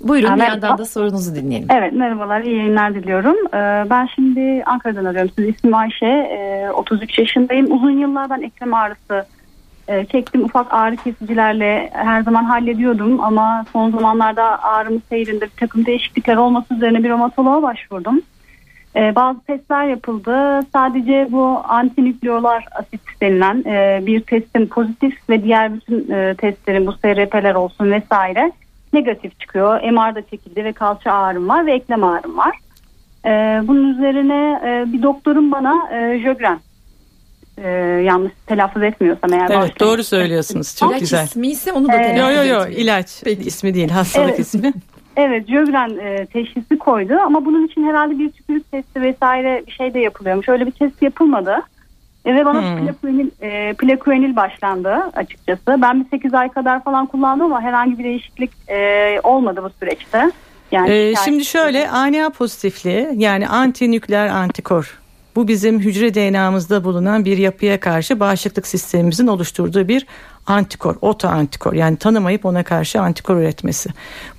Buyurun 0.02 0.34
bir 0.34 0.38
Merhaba. 0.38 0.54
yandan 0.54 0.78
da 0.78 0.86
sorunuzu 0.86 1.36
dinleyelim. 1.36 1.68
Evet 1.72 1.94
merhabalar 1.94 2.42
iyi 2.42 2.58
yayınlar 2.58 2.94
diliyorum. 2.96 3.36
Ee, 3.54 3.90
ben 3.90 4.08
şimdi 4.16 4.64
Ankara'dan 4.66 5.06
arıyorum. 5.06 5.32
Siz 5.38 5.48
ismim 5.48 5.74
Ayşe. 5.74 6.06
Ee, 6.06 6.70
33 6.72 7.20
yaşındayım. 7.20 7.72
Uzun 7.72 7.92
yıllar 7.92 8.30
ben 8.30 8.42
eklem 8.42 8.74
ağrısı 8.74 9.26
e, 9.88 10.06
çektim. 10.06 10.44
Ufak 10.44 10.74
ağrı 10.74 10.96
kesicilerle 10.96 11.90
her 11.94 12.22
zaman 12.22 12.44
hallediyordum. 12.44 13.20
Ama 13.24 13.66
son 13.74 13.92
zamanlarda 13.92 14.64
ağrımın 14.64 15.04
seyrinde 15.10 15.46
bir 15.46 15.60
takım 15.60 15.86
değişiklikler 15.86 16.36
olması 16.36 16.74
üzerine 16.74 17.04
bir 17.04 17.10
romatoloğa 17.10 17.62
başvurdum. 17.62 18.22
Ee, 18.96 19.16
bazı 19.16 19.40
testler 19.40 19.84
yapıldı. 19.86 20.60
Sadece 20.74 21.28
bu 21.32 21.62
antinükleolar 21.68 22.66
asit 22.72 23.02
denilen 23.22 23.64
e, 23.66 24.06
bir 24.06 24.22
testin 24.22 24.66
pozitif 24.66 25.30
ve 25.30 25.44
diğer 25.44 25.74
bütün 25.74 26.12
e, 26.12 26.36
testlerin 26.36 26.88
bu 26.88 26.92
SRP'ler 26.92 27.56
olsun 27.56 27.92
vesaire 27.92 28.52
negatif 28.93 29.39
çıkıyor. 29.39 29.82
MR 29.91 30.15
da 30.15 30.21
çekildi 30.21 30.63
ve 30.63 30.73
kalça 30.73 31.12
ağrım 31.12 31.49
var 31.49 31.65
ve 31.65 31.73
eklem 31.73 32.04
ağrım 32.04 32.38
var. 32.38 32.58
Ee, 33.25 33.62
bunun 33.67 33.93
üzerine 33.93 34.62
e, 34.65 34.93
bir 34.93 35.04
doktorum 35.04 35.52
bana 35.52 35.89
e, 35.93 36.19
Jögren 36.19 36.60
e, 37.58 37.69
yanlış 38.06 38.32
telaffuz 38.47 38.84
etmiyorsam 38.84 39.34
eğer 39.34 39.49
Evet 39.49 39.80
doğru 39.80 40.04
söylüyorsunuz. 40.04 40.75
Çok 40.75 40.89
İlaç 40.91 40.99
güzel. 40.99 41.23
ismi 41.25 41.47
ise 41.47 41.71
onu 41.73 41.88
da 41.88 41.93
Ee, 41.93 42.02
telaffuz 42.15 42.36
Yo 42.36 42.43
yo 42.43 42.54
yo 42.56 42.62
etmeyin. 42.62 42.84
ilaç 42.84 43.23
ismi 43.25 43.73
değil 43.73 43.89
hastalık 43.89 44.30
Evet. 44.30 44.39
ismi. 44.39 44.73
Evet 45.17 45.47
Jögren 45.49 45.97
e, 45.97 46.25
teşhisi 46.25 46.78
koydu 46.78 47.13
ama 47.25 47.45
bunun 47.45 47.67
için 47.67 47.84
herhalde 47.88 48.19
bir 48.19 48.32
tükürük 48.32 48.71
testi 48.71 49.02
vesaire 49.02 49.63
bir 49.67 49.71
şey 49.71 49.93
de 49.93 49.99
yapılıyormuş. 49.99 50.49
Öyle 50.49 50.65
bir 50.65 50.71
test 50.71 51.02
yapılmadı. 51.02 51.56
Ve 52.36 52.46
bana 52.46 52.62
Hmm. 52.62 52.86
plakuenil, 52.86 53.30
e, 53.42 53.74
plakuenil 53.74 54.36
başlandı 54.36 54.96
açıkçası. 55.15 55.82
Ben 55.82 56.04
bir 56.04 56.10
8 56.10 56.34
ay 56.34 56.50
kadar 56.50 56.84
falan 56.84 57.06
kullandım 57.06 57.46
ama 57.46 57.62
herhangi 57.62 58.00
bir 58.00 58.04
değişiklik 58.04 58.52
e, 58.68 59.20
olmadı 59.24 59.62
bu 59.63 59.70
süreçte. 59.80 60.32
Yani 60.72 60.92
Ee, 60.92 61.13
şimdi 61.26 61.46
şöyle 61.46 61.89
ANA 61.89 62.30
pozitifliği 62.30 63.08
yani 63.15 63.48
antinükleer 63.48 64.28
antikor. 64.28 65.00
Bu 65.36 65.48
bizim 65.48 65.80
hücre 65.80 66.13
DNA'mızda 66.13 66.84
bulunan 66.84 67.26
bir 67.26 67.38
yapıya 67.38 67.80
karşı 67.80 68.20
bağışıklık 68.20 68.68
sistemimizin 68.68 69.28
oluşturduğu 69.28 69.88
bir 69.88 70.06
antikor, 70.50 70.96
oto 71.02 71.28
antikor 71.28 71.74
yani 71.74 71.98
tanımayıp 71.98 72.46
ona 72.46 72.64
karşı 72.64 73.02
antikor 73.02 73.38
üretmesi. 73.38 73.90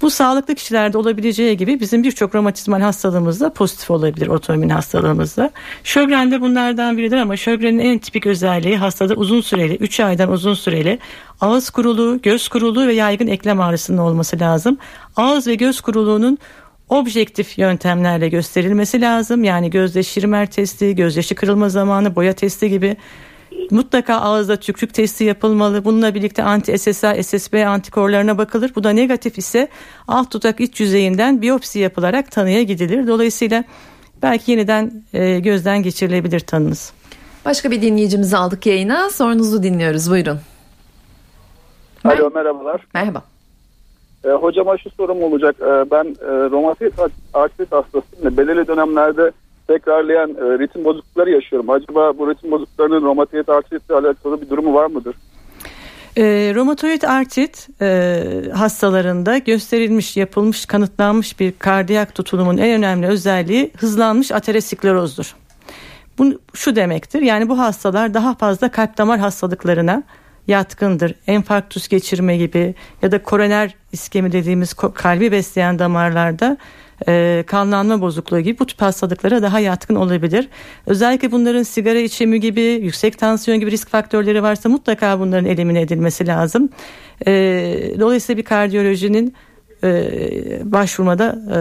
Bu 0.03 0.11
sağlıklı 0.11 0.55
kişilerde 0.55 0.99
olabileceği 0.99 1.57
gibi 1.57 1.81
bizim 1.81 2.03
birçok 2.03 2.35
romatizmal 2.35 2.81
hastalığımızda 2.81 3.53
pozitif 3.53 3.91
olabilir 3.91 4.27
otoimmün 4.27 4.69
hastalığımızda. 4.69 5.51
Sjogren 5.85 6.31
de 6.31 6.41
bunlardan 6.41 6.97
biridir 6.97 7.17
ama 7.17 7.37
Sjogren'in 7.37 7.79
en 7.79 7.99
tipik 7.99 8.27
özelliği 8.27 8.77
hastada 8.77 9.15
uzun 9.15 9.41
süreli 9.41 9.75
3 9.77 10.01
aydan 10.01 10.33
uzun 10.33 10.55
süreli 10.55 10.99
ağız 11.41 11.71
kuruluğu, 11.71 12.23
göz 12.23 12.49
kuruluğu 12.49 12.87
ve 12.87 12.95
yaygın 12.95 13.27
eklem 13.27 13.61
ağrısının 13.61 13.99
olması 13.99 14.41
lazım. 14.41 14.79
Ağız 15.17 15.47
ve 15.47 15.55
göz 15.55 15.81
kuruluğunun 15.81 16.39
objektif 16.89 17.59
yöntemlerle 17.59 18.29
gösterilmesi 18.29 19.01
lazım. 19.01 19.45
Yani 19.45 19.71
gözde 19.71 20.03
Schirmer 20.03 20.51
testi, 20.51 20.95
gözyaşı 20.95 21.35
kırılma 21.35 21.69
zamanı, 21.69 22.17
boya 22.17 22.33
testi 22.33 22.71
gibi 22.71 22.97
Mutlaka 23.71 24.15
ağızda 24.15 24.57
tükürük 24.57 24.95
testi 24.95 25.25
yapılmalı. 25.25 25.85
Bununla 25.85 26.15
birlikte 26.15 26.43
anti 26.43 26.79
SSA, 26.79 27.23
SSB 27.23 27.67
antikorlarına 27.67 28.39
bakılır. 28.39 28.73
Bu 28.75 28.85
da 28.85 28.91
negatif 28.91 29.39
ise 29.39 29.69
alt 30.09 30.33
dudak 30.33 30.61
iç 30.61 30.81
yüzeyinden 30.81 31.43
biyopsi 31.43 31.79
yapılarak 31.79 32.31
tanıya 32.31 32.63
gidilir. 32.63 33.07
Dolayısıyla 33.07 33.65
belki 34.23 34.51
yeniden 34.51 34.93
e, 35.13 35.41
gözden 35.41 35.83
geçirilebilir 35.83 36.41
tanınız. 36.41 36.93
Başka 37.45 37.71
bir 37.71 37.83
dinleyicimizi 37.83 38.37
aldık 38.37 38.67
yayına. 38.67 39.11
Sorunuzu 39.11 39.63
dinliyoruz. 39.63 40.11
Buyurun. 40.11 40.39
Alo 42.05 42.31
merhabalar. 42.35 42.87
Merhaba. 42.95 43.23
E, 44.25 44.29
hocama 44.29 44.79
şu 44.79 44.91
sorum 44.91 45.23
olacak. 45.23 45.57
E, 45.61 45.91
ben 45.91 46.05
e, 46.05 46.51
romatizm 46.51 47.03
artrit 47.35 47.73
hastasıyım 47.73 48.25
ve 48.25 48.37
belirli 48.37 48.67
dönemlerde 48.67 49.33
tekrarlayan 49.73 50.31
e, 50.31 50.59
ritim 50.59 50.85
bozuklukları 50.85 51.31
yaşıyorum. 51.31 51.71
Acaba 51.71 52.19
bu 52.19 52.31
ritim 52.31 52.51
bozukluklarının 52.51 53.03
romatiyet 53.03 53.49
artritle 53.49 53.95
alakalı 53.95 54.41
bir 54.41 54.51
durumu 54.51 54.75
var 54.75 54.87
mıdır? 54.87 55.15
E, 56.17 56.53
romatoid 56.55 57.03
artrit 57.03 57.69
e, 57.81 58.23
hastalarında 58.55 59.39
gösterilmiş, 59.39 60.17
yapılmış, 60.17 60.67
kanıtlanmış 60.67 61.41
bir 61.41 61.53
kardiyak 61.59 62.15
tutulumun 62.15 62.59
en 62.59 62.79
önemli 62.79 63.07
özelliği 63.07 63.71
hızlanmış 63.79 64.33
aterosklerozdur. 64.33 65.35
Bu 66.19 66.41
şu 66.55 66.77
demektir. 66.77 67.23
Yani 67.23 67.49
bu 67.49 67.59
hastalar 67.59 68.15
daha 68.15 68.35
fazla 68.35 68.71
kalp 68.71 68.99
damar 68.99 69.19
hastalıklarına 69.21 70.03
yatkındır. 70.47 71.15
Enfarktüs 71.27 71.89
geçirme 71.89 72.37
gibi 72.37 72.75
ya 73.03 73.13
da 73.13 73.23
koroner 73.23 73.75
iskemi 73.93 74.33
dediğimiz 74.33 74.75
kalbi 74.75 75.33
besleyen 75.33 75.79
damarlarda 75.79 76.57
e, 77.09 77.45
kanlanma 77.47 78.01
bozukluğu 78.01 78.41
gibi 78.41 78.59
bu 78.59 78.67
tip 78.67 78.83
hastalıklara 78.83 79.43
daha 79.43 79.61
yatkın 79.61 79.95
olabilir. 79.95 80.49
Özellikle 80.87 81.33
bunların 81.33 81.63
sigara 81.63 81.99
içimi 81.99 82.41
gibi, 82.41 82.61
yüksek 82.61 83.19
tansiyon 83.19 83.61
gibi 83.61 83.71
risk 83.71 83.89
faktörleri 83.89 84.43
varsa 84.43 84.69
mutlaka 84.69 85.21
bunların 85.21 85.47
elimine 85.47 85.81
edilmesi 85.81 86.27
lazım. 86.27 86.69
E, 87.27 87.33
dolayısıyla 88.01 88.39
bir 88.39 88.45
kardiyolojinin 88.45 89.35
e, 89.85 90.73
başvurmada 90.73 91.39
e, 91.55 91.59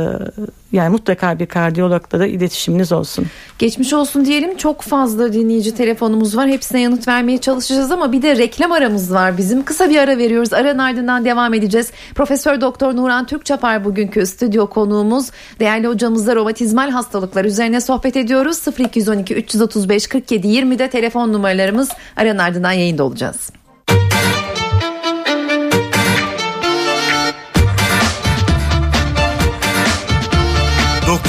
yani 0.72 0.90
mutlaka 0.90 1.40
bir 1.40 1.46
kardiyologla 1.46 2.20
da 2.20 2.26
iletişiminiz 2.26 2.92
olsun. 2.92 3.26
Geçmiş 3.60 3.94
olsun 3.94 4.26
diyelim. 4.26 4.58
Çok 4.58 4.82
fazla 4.82 5.34
dinleyici 5.34 5.76
telefonumuz 5.76 6.38
var. 6.38 6.48
Hepsine 6.48 6.82
yanıt 6.82 7.08
vermeye 7.08 7.38
çalışacağız 7.38 7.92
ama 7.92 8.12
bir 8.12 8.22
de 8.22 8.38
reklam 8.38 8.72
aramız 8.72 9.14
var. 9.14 9.38
Bizim 9.38 9.66
kısa 9.66 9.90
bir 9.90 9.98
ara 9.98 10.18
veriyoruz. 10.18 10.54
Aranın 10.54 10.80
ardından 10.80 11.26
devam 11.26 11.54
edeceğiz. 11.54 11.92
Profesör 12.16 12.62
Doktor 12.62 12.96
Nuran 12.96 13.26
Türkçapar 13.26 13.86
bugünkü 13.86 14.26
stüdyo 14.26 14.68
konuğumuz. 14.68 15.32
Değerli 15.60 15.88
hocamızla 15.88 16.36
romatizmal 16.36 16.90
hastalıklar 16.90 17.46
üzerine 17.46 17.82
sohbet 17.82 18.18
ediyoruz. 18.18 18.66
0212 18.80 19.36
335 19.36 20.08
47 20.08 20.48
20'de 20.48 20.90
telefon 20.90 21.34
numaralarımız. 21.34 21.90
Aranın 22.18 22.40
ardından 22.40 22.72
yayında 22.72 23.04
olacağız. 23.04 23.59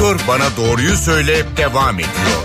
Doktor 0.01 0.21
Bana 0.29 0.45
Doğruyu 0.57 0.97
Söyle 0.97 1.33
devam 1.57 1.95
ediyor. 1.95 2.41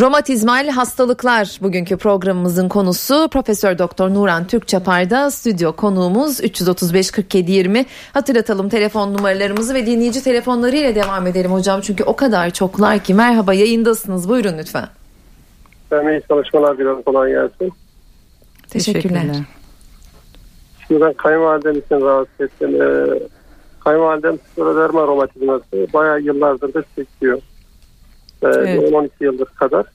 Romatizmal 0.00 0.68
hastalıklar 0.68 1.58
bugünkü 1.62 1.96
programımızın 1.96 2.68
konusu 2.68 3.28
Profesör 3.32 3.78
Doktor 3.78 4.10
Nuran 4.10 4.46
Türkçapar'da 4.46 5.30
stüdyo 5.30 5.72
konuğumuz 5.72 6.44
335 6.44 7.10
47 7.10 7.52
20 7.52 7.86
hatırlatalım 8.12 8.68
telefon 8.68 9.14
numaralarımızı 9.14 9.74
ve 9.74 9.86
dinleyici 9.86 10.24
telefonlarıyla 10.24 10.94
devam 10.94 11.26
edelim 11.26 11.52
hocam 11.52 11.80
çünkü 11.80 12.04
o 12.04 12.16
kadar 12.16 12.50
çoklar 12.50 12.98
ki 12.98 13.14
merhaba 13.14 13.54
yayındasınız 13.54 14.28
buyurun 14.28 14.58
lütfen. 14.58 14.88
Ben 15.90 16.08
iyi 16.08 16.22
çalışmalar 16.28 16.78
diliyorum 16.78 17.02
kolay 17.02 17.30
gelsin. 17.30 17.72
Teşekkürler. 18.70 19.26
Şimdi 20.88 21.00
ben 21.00 21.12
kayınvalidem 21.12 21.78
için 21.78 22.00
rahatsız 22.00 22.40
ettim. 22.40 22.82
Ee, 22.82 23.37
kayınvalidem 23.88 24.38
skleroderma 24.52 25.06
romatizması 25.06 25.86
bayağı 25.92 26.20
yıllardır 26.20 26.74
da 26.74 26.84
çekiyor. 26.96 27.38
Ee, 28.42 28.46
Evet. 28.46 28.92
10-12 28.92 29.08
yıldır 29.20 29.46
kadar. 29.46 29.86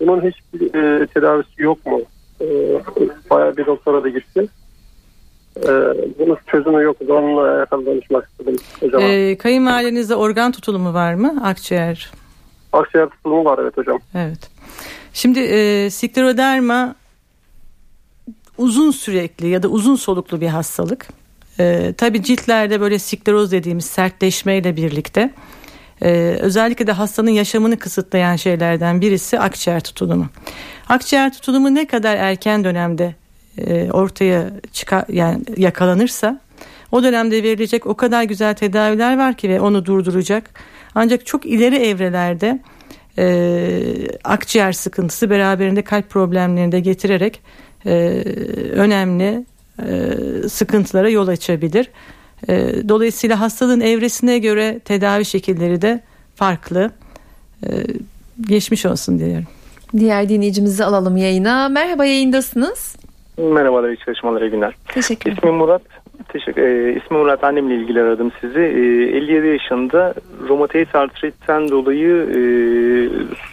Bunun 0.00 0.20
hiçbir 0.20 0.74
e, 0.74 1.06
tedavisi 1.06 1.62
yok 1.62 1.86
mu? 1.86 2.00
Ee, 2.40 2.46
bayağı 3.30 3.56
bir 3.56 3.66
doktora 3.66 4.04
da 4.04 4.08
gitti. 4.08 4.48
Ee, 5.56 5.70
bunun 6.18 6.38
çözümü 6.46 6.82
yok. 6.82 6.96
Onunla 7.08 7.56
alakalı 7.56 7.86
danışmak 7.86 8.28
istedim 8.28 8.56
hocam. 8.80 9.02
E, 9.02 9.38
kayınvalidenizde 9.38 10.14
organ 10.14 10.52
tutulumu 10.52 10.94
var 10.94 11.14
mı? 11.14 11.40
Akciğer. 11.44 12.10
Akciğer 12.72 13.08
tutulumu 13.08 13.44
var 13.44 13.58
evet 13.62 13.76
hocam. 13.76 13.98
Evet. 14.14 14.50
Şimdi 15.12 15.40
e, 15.40 15.90
skleroderma 15.90 16.94
uzun 18.58 18.90
sürekli 18.90 19.48
ya 19.48 19.62
da 19.62 19.68
uzun 19.68 19.96
soluklu 19.96 20.40
bir 20.40 20.48
hastalık. 20.48 21.08
E, 21.60 21.94
tabii 21.96 22.22
ciltlerde 22.22 22.80
böyle 22.80 22.98
skleroz 22.98 23.52
dediğimiz 23.52 23.84
sertleşmeyle 23.84 24.76
birlikte 24.76 25.30
e, 26.02 26.10
özellikle 26.40 26.86
de 26.86 26.92
hastanın 26.92 27.30
yaşamını 27.30 27.78
kısıtlayan 27.78 28.36
şeylerden 28.36 29.00
birisi 29.00 29.38
akciğer 29.38 29.80
tutulumu. 29.80 30.28
Akciğer 30.88 31.32
tutulumu 31.32 31.74
ne 31.74 31.86
kadar 31.86 32.16
erken 32.16 32.64
dönemde 32.64 33.14
e, 33.58 33.90
ortaya 33.92 34.50
çıkar 34.72 35.04
yani 35.08 35.42
yakalanırsa 35.56 36.40
o 36.92 37.02
dönemde 37.02 37.42
verilecek 37.42 37.86
o 37.86 37.94
kadar 37.94 38.22
güzel 38.22 38.54
tedaviler 38.54 39.18
var 39.18 39.34
ki 39.34 39.48
ve 39.48 39.60
onu 39.60 39.84
durduracak. 39.84 40.50
Ancak 40.94 41.26
çok 41.26 41.46
ileri 41.46 41.76
evrelerde 41.76 42.60
e, 43.18 43.82
akciğer 44.24 44.72
sıkıntısı 44.72 45.30
beraberinde 45.30 45.82
kalp 45.82 46.10
problemlerini 46.10 46.72
de 46.72 46.80
getirerek 46.80 47.40
e, 47.86 47.92
önemli 48.72 49.44
sıkıntılara 50.48 51.08
yol 51.08 51.28
açabilir. 51.28 51.90
E, 52.48 52.88
dolayısıyla 52.88 53.40
hastalığın 53.40 53.80
evresine 53.80 54.38
göre 54.38 54.78
tedavi 54.84 55.24
şekilleri 55.24 55.82
de 55.82 56.00
farklı. 56.34 56.90
E, 57.62 57.68
geçmiş 58.40 58.86
olsun 58.86 59.18
diyorum. 59.18 59.44
Diğer 59.96 60.28
dinleyicimizi 60.28 60.84
alalım 60.84 61.16
yayına. 61.16 61.68
Merhaba 61.68 62.04
yayındasınız. 62.04 62.96
Merhabalar, 63.38 63.88
iyi 63.88 63.96
çalışmalar, 63.96 64.42
iyi 64.42 64.50
günler. 64.50 64.74
Teşekkür 64.88 65.32
İsmim 65.32 65.54
Murat. 65.54 65.82
Teşekkür, 66.28 66.62
e, 66.62 66.92
ismim 66.92 67.20
Murat, 67.20 67.44
annemle 67.44 67.76
ilgili 67.76 68.02
aradım 68.02 68.32
sizi. 68.40 68.60
E, 68.60 69.16
57 69.16 69.46
yaşında 69.46 70.14
romatoid 70.48 70.94
artritten 70.94 71.68
dolayı 71.68 72.14
e, 72.14 72.40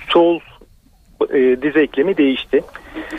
sol 0.09 0.39
e, 1.33 1.61
diz 1.61 1.75
eklemi 1.75 2.17
değişti. 2.17 2.61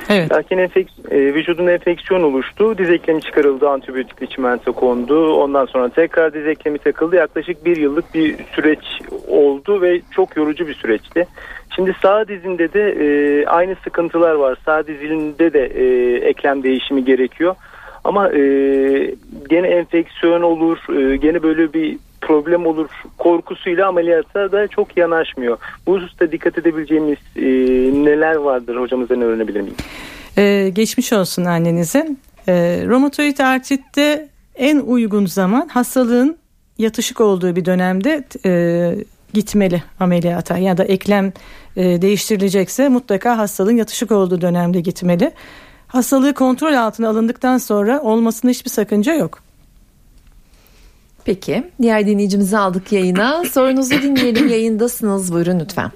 Evet. 0.09 0.33
Lakin 0.33 0.59
enfek, 0.59 0.89
e, 1.11 1.35
vücudun 1.35 1.67
enfeksiyon 1.67 2.23
oluştu. 2.23 2.79
Diz 2.79 2.91
eklemi 2.91 3.23
çıkarıldı, 3.23 3.69
antibiyotikli 3.69 4.29
çimento 4.29 4.73
kondu. 4.73 5.35
Ondan 5.35 5.67
sonra 5.67 5.89
tekrar 5.89 6.35
diz 6.35 6.47
eklemi 6.47 6.79
takıldı. 6.79 7.17
Yaklaşık 7.17 7.65
bir 7.65 7.77
yıllık 7.77 8.15
bir 8.15 8.37
süreç 8.55 8.85
oldu 9.29 9.83
ve 9.83 10.01
çok 10.11 10.37
yorucu 10.37 10.69
bir 10.69 10.75
süreçti. 10.75 11.27
Şimdi 11.77 11.97
sağ 12.03 12.29
dizinde 12.29 12.73
de 12.73 12.91
e, 12.91 13.47
aynı 13.47 13.77
sıkıntılar 13.85 14.35
var. 14.35 14.59
Sağ 14.65 14.87
dizinde 14.87 15.53
de 15.53 15.67
e, 15.67 16.15
eklem 16.29 16.63
değişimi 16.63 17.05
gerekiyor. 17.05 17.55
Ama 18.05 18.29
e, 18.29 18.41
gene 19.49 19.69
enfeksiyon 19.69 20.43
olur, 20.43 20.79
e, 20.99 21.17
gene 21.17 21.43
böyle 21.43 21.73
bir 21.73 21.99
problem 22.27 22.67
olur 22.67 22.89
korkusuyla 23.19 23.89
ameliyata 23.89 24.53
da 24.53 24.69
çok 24.69 24.97
yanaşmıyor. 24.97 25.59
Bu 25.87 25.95
hususta 25.95 26.33
dikkat 26.33 26.59
edebileceğimiz 26.59 27.19
e, 27.37 27.43
neler 28.05 28.35
vardır 28.35 28.77
hocamızdan 28.77 29.21
öğrenebilir 29.21 29.61
miyim? 29.61 29.77
Ee, 30.39 30.71
geçmiş 30.73 31.13
olsun 31.13 31.45
annenize. 31.45 32.09
Ee, 32.49 32.85
romatoid 32.87 33.39
artritte 33.39 34.29
en 34.55 34.79
uygun 34.79 35.27
zaman 35.27 35.69
hastalığın 35.69 36.37
yatışık 36.79 37.21
olduğu 37.21 37.57
bir 37.57 37.65
dönemde 37.65 38.25
e, 38.45 38.95
gitmeli 39.35 39.83
ameliyata 40.01 40.59
ya 40.59 40.77
da 40.77 40.85
eklem 40.85 41.33
e, 41.77 42.03
değiştirilecekse 42.03 42.89
mutlaka 42.89 43.39
hastalığın 43.39 43.77
yatışık 43.77 44.13
olduğu 44.13 44.41
dönemde 44.41 44.81
gitmeli. 44.81 45.33
Hastalığı 45.87 46.35
kontrol 46.35 46.75
altına 46.75 47.09
alındıktan 47.09 47.59
sonra 47.59 48.01
olmasında 48.01 48.51
hiçbir 48.51 48.71
sakınca 48.71 49.15
yok. 49.15 49.46
Peki 51.27 51.65
diğer 51.83 52.07
dinleyicimizi 52.07 52.59
aldık 52.59 52.93
yayına. 52.93 53.45
Sorunuzu 53.45 54.03
dinleyelim 54.03 54.49
yayındasınız 54.49 55.33
buyurun 55.33 55.61
lütfen. 55.61 55.91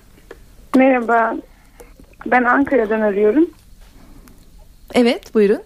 Merhaba. 0.76 1.34
Ben 2.26 2.44
Ankara'dan 2.44 3.00
arıyorum. 3.00 3.50
Evet 4.94 5.34
buyurun. 5.34 5.60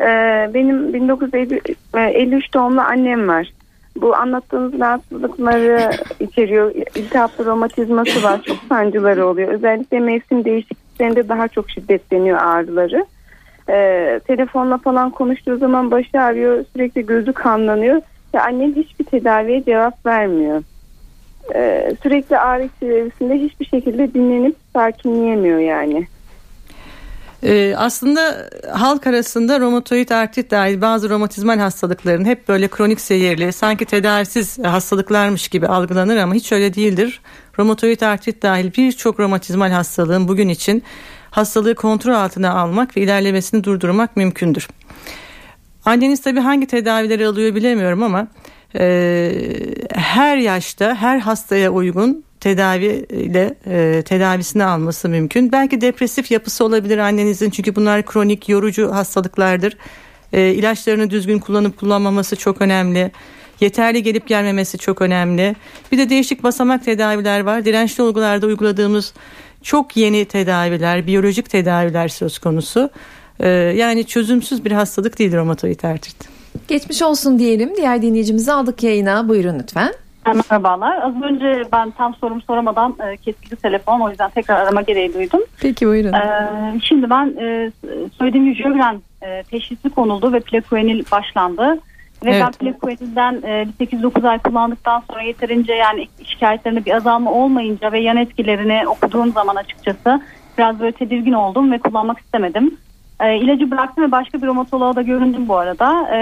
Ee, 0.00 0.50
benim 0.54 0.94
1953 0.94 2.54
doğumlu 2.54 2.80
annem 2.80 3.28
var. 3.28 3.52
Bu 3.96 4.16
anlattığınız 4.16 4.80
rahatsızlıkları 4.80 5.90
içeriyor. 6.20 6.74
İltihaplı 6.94 7.44
romatizması 7.44 8.22
var. 8.22 8.42
Çok 8.42 8.58
sancıları 8.68 9.26
oluyor. 9.26 9.48
Özellikle 9.48 10.00
mevsim 10.00 10.44
değişikliklerinde 10.44 11.28
daha 11.28 11.48
çok 11.48 11.70
şiddetleniyor 11.70 12.38
ağrıları. 12.38 13.06
Ee, 13.68 14.20
telefonla 14.26 14.78
falan 14.78 15.10
konuştuğu 15.10 15.56
zaman 15.56 15.90
başı 15.90 16.20
ağrıyor. 16.20 16.64
Sürekli 16.72 17.06
gözü 17.06 17.32
kanlanıyor. 17.32 18.02
Ve 18.34 18.40
annem 18.40 18.74
hiçbir 18.74 19.04
tedaviye 19.04 19.64
cevap 19.64 20.06
vermiyor. 20.06 20.62
e, 21.54 21.92
sürekli 22.02 22.38
ağrı 22.38 22.68
içerisinde 22.76 23.34
hiçbir 23.34 23.66
şekilde 23.66 24.14
dinlenip 24.14 24.56
sakinleyemiyor 24.74 25.58
yani. 25.58 26.06
Ee, 27.42 27.74
aslında 27.76 28.50
halk 28.72 29.06
arasında 29.06 29.60
romatoid 29.60 30.10
artrit 30.10 30.50
dahil 30.50 30.80
bazı 30.80 31.10
romatizmal 31.10 31.58
hastalıkların 31.58 32.24
hep 32.24 32.48
böyle 32.48 32.68
kronik 32.68 33.00
seyirli 33.00 33.52
sanki 33.52 33.84
tedavisiz 33.84 34.58
hastalıklarmış 34.58 35.48
gibi 35.48 35.66
algılanır 35.66 36.16
ama 36.16 36.34
hiç 36.34 36.52
öyle 36.52 36.74
değildir. 36.74 37.20
Romatoid 37.58 38.00
artrit 38.00 38.42
dahil 38.42 38.72
birçok 38.76 39.20
romatizmal 39.20 39.70
hastalığın 39.70 40.28
bugün 40.28 40.48
için 40.48 40.82
hastalığı 41.30 41.74
kontrol 41.74 42.14
altına 42.14 42.52
almak 42.52 42.96
ve 42.96 43.00
ilerlemesini 43.00 43.64
durdurmak 43.64 44.16
mümkündür. 44.16 44.68
Anneniz 45.84 46.22
tabii 46.22 46.40
hangi 46.40 46.66
tedavileri 46.66 47.26
alıyor 47.26 47.54
bilemiyorum 47.54 48.02
ama 48.02 48.28
e, 48.78 49.32
her 49.94 50.36
yaşta 50.36 50.94
her 50.94 51.18
hastaya 51.18 51.70
uygun 51.70 52.24
tedaviyle 52.40 53.54
e, 53.66 54.02
tedavisini 54.02 54.64
alması 54.64 55.08
mümkün. 55.08 55.52
Belki 55.52 55.80
depresif 55.80 56.30
yapısı 56.30 56.64
olabilir 56.64 56.98
annenizin 56.98 57.50
çünkü 57.50 57.76
bunlar 57.76 58.06
kronik 58.06 58.48
yorucu 58.48 58.94
hastalıklardır. 58.94 59.76
E, 60.32 60.54
ilaçlarını 60.54 61.10
düzgün 61.10 61.38
kullanıp 61.38 61.76
kullanmaması 61.76 62.36
çok 62.36 62.62
önemli. 62.62 63.10
Yeterli 63.60 64.02
gelip 64.02 64.26
gelmemesi 64.26 64.78
çok 64.78 65.02
önemli. 65.02 65.56
Bir 65.92 65.98
de 65.98 66.10
değişik 66.10 66.42
basamak 66.42 66.84
tedaviler 66.84 67.40
var. 67.40 67.64
Dirençli 67.64 68.02
olgularda 68.02 68.46
uyguladığımız 68.46 69.14
çok 69.62 69.96
yeni 69.96 70.24
tedaviler, 70.24 71.06
biyolojik 71.06 71.50
tedaviler 71.50 72.08
söz 72.08 72.38
konusu. 72.38 72.90
E, 73.40 73.48
yani 73.48 74.06
çözümsüz 74.06 74.64
bir 74.64 74.72
hastalık 74.72 75.18
değil 75.18 75.36
romatoid 75.36 75.82
artrit. 75.82 76.28
Geçmiş 76.68 77.02
olsun 77.02 77.38
diyelim. 77.38 77.76
Diğer 77.76 78.02
dinleyicimizi 78.02 78.52
aldık 78.52 78.82
yayına. 78.82 79.28
Buyurun 79.28 79.58
lütfen. 79.58 79.92
Merhabalar. 80.26 81.02
Az 81.02 81.22
önce 81.22 81.62
ben 81.72 81.90
tam 81.90 82.14
sorum 82.14 82.42
soramadan 82.42 82.96
e, 83.06 83.16
kesildi 83.16 83.56
telefon. 83.56 84.00
O 84.00 84.10
yüzden 84.10 84.30
tekrar 84.30 84.60
arama 84.60 84.82
gereği 84.82 85.14
duydum. 85.14 85.40
Peki 85.60 85.86
buyurun. 85.86 86.12
E, 86.12 86.50
şimdi 86.82 87.10
ben 87.10 87.26
e, 87.40 87.70
söylediğim 88.18 88.46
gibi 88.46 88.62
Jögren 88.62 89.02
e, 89.22 89.42
teşhisi 89.42 89.90
konuldu 89.90 90.32
ve 90.32 90.40
plekuenil 90.40 91.04
başlandı. 91.12 91.78
Ve 92.24 92.30
Evet. 92.30 92.42
ben 92.42 92.52
plekuenilden 92.52 93.34
e, 93.34 93.66
bir 93.80 93.86
8-9 93.86 94.28
ay 94.28 94.38
kullandıktan 94.38 95.02
sonra 95.10 95.22
yeterince 95.22 95.72
yani 95.72 96.08
şikayetlerinde 96.24 96.84
bir 96.84 96.92
azalma 96.92 97.32
olmayınca 97.32 97.92
ve 97.92 98.00
yan 98.00 98.16
etkilerini 98.16 98.88
okuduğum 98.88 99.32
zaman 99.32 99.56
açıkçası 99.56 100.22
biraz 100.58 100.80
böyle 100.80 100.92
tedirgin 100.92 101.32
oldum 101.32 101.72
ve 101.72 101.78
kullanmak 101.78 102.18
istemedim. 102.18 102.76
E, 103.20 103.36
ilacı 103.36 103.70
bıraktım 103.70 104.04
ve 104.04 104.10
başka 104.10 104.42
bir 104.42 104.46
romatoloğa 104.46 104.96
da 104.96 105.02
göründüm 105.02 105.48
bu 105.48 105.56
arada. 105.56 106.08
E, 106.12 106.18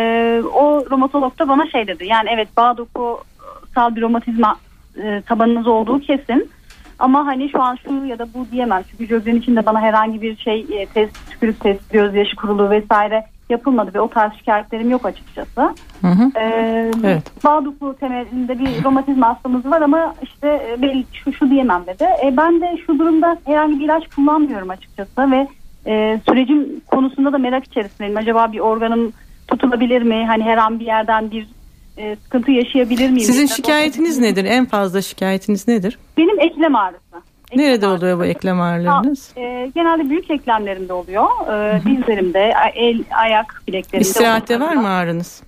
o 0.54 0.90
romatolog 0.90 1.38
da 1.38 1.48
bana 1.48 1.70
şey 1.70 1.86
dedi. 1.86 2.06
Yani 2.06 2.28
evet 2.34 2.48
bağ 2.56 2.76
dokusal 2.76 3.96
bir 3.96 4.02
romatizma 4.02 4.56
e, 5.02 5.22
tabanınız 5.26 5.66
olduğu 5.66 6.00
kesin. 6.00 6.50
Ama 6.98 7.26
hani 7.26 7.50
şu 7.50 7.62
an 7.62 7.78
şu 7.86 8.04
ya 8.04 8.18
da 8.18 8.26
bu 8.34 8.46
diyemem. 8.52 8.82
Çünkü 8.90 9.06
Jögren 9.06 9.36
için 9.36 9.56
de 9.56 9.66
bana 9.66 9.80
herhangi 9.80 10.22
bir 10.22 10.36
şey 10.36 10.66
e, 10.70 10.86
test, 10.86 11.30
tükürük 11.30 11.60
test, 11.60 11.92
gözyaşı 11.92 12.36
kuruluğu 12.36 12.70
vesaire 12.70 13.24
yapılmadı 13.48 13.94
ve 13.94 14.00
o 14.00 14.08
tarz 14.08 14.32
şikayetlerim 14.34 14.90
yok 14.90 15.06
açıkçası. 15.06 15.60
Hı 16.00 16.06
hı. 16.06 16.30
Ee, 16.36 16.90
Evet. 17.04 17.44
Bağ 17.44 17.64
dokusu 17.64 17.96
temelinde 18.00 18.58
bir 18.58 18.84
romatizma 18.84 19.28
hastamız 19.28 19.66
var 19.66 19.80
ama 19.80 20.14
işte 20.22 20.68
e, 20.70 20.82
belli 20.82 21.04
şu, 21.12 21.32
şu 21.32 21.50
diyemem 21.50 21.86
dedi. 21.86 22.04
E, 22.24 22.36
ben 22.36 22.60
de 22.60 22.78
şu 22.86 22.98
durumda 22.98 23.38
herhangi 23.44 23.78
bir 23.80 23.84
ilaç 23.84 24.08
kullanmıyorum 24.08 24.70
açıkçası 24.70 25.30
ve 25.30 25.48
e, 25.86 26.20
sürecim 26.28 26.80
konusunda 26.86 27.32
da 27.32 27.38
merak 27.38 27.64
içerisindeyim. 27.64 28.16
Acaba 28.16 28.52
bir 28.52 28.58
organım 28.58 29.12
tutulabilir 29.48 30.02
mi? 30.02 30.24
Hani 30.26 30.42
her 30.44 30.56
an 30.56 30.80
bir 30.80 30.86
yerden 30.86 31.30
bir 31.30 31.46
e, 31.98 32.16
sıkıntı 32.24 32.50
yaşayabilir 32.50 33.10
miyim? 33.10 33.26
Sizin 33.26 33.42
Mesela- 33.42 33.56
şikayetiniz 33.56 34.18
nedir? 34.18 34.44
En 34.44 34.66
fazla 34.66 35.02
şikayetiniz 35.02 35.68
nedir? 35.68 35.98
Benim 36.16 36.40
eklem 36.40 36.76
ağrısı. 36.76 37.16
Nerede 37.56 37.86
oluyor 37.86 38.18
bu 38.18 38.24
eklem 38.24 38.60
ağrılarınız? 38.60 39.32
E, 39.36 39.70
genelde 39.74 40.10
büyük 40.10 40.30
eklemlerimde 40.30 40.92
oluyor. 40.92 41.26
E, 41.52 41.80
dizlerimde, 41.84 42.52
el, 42.74 43.04
ayak 43.10 43.62
bileklerimde. 43.68 44.08
İstirahatte 44.08 44.60
var 44.60 44.74
mı 44.74 44.88
ağrınız? 44.88 45.42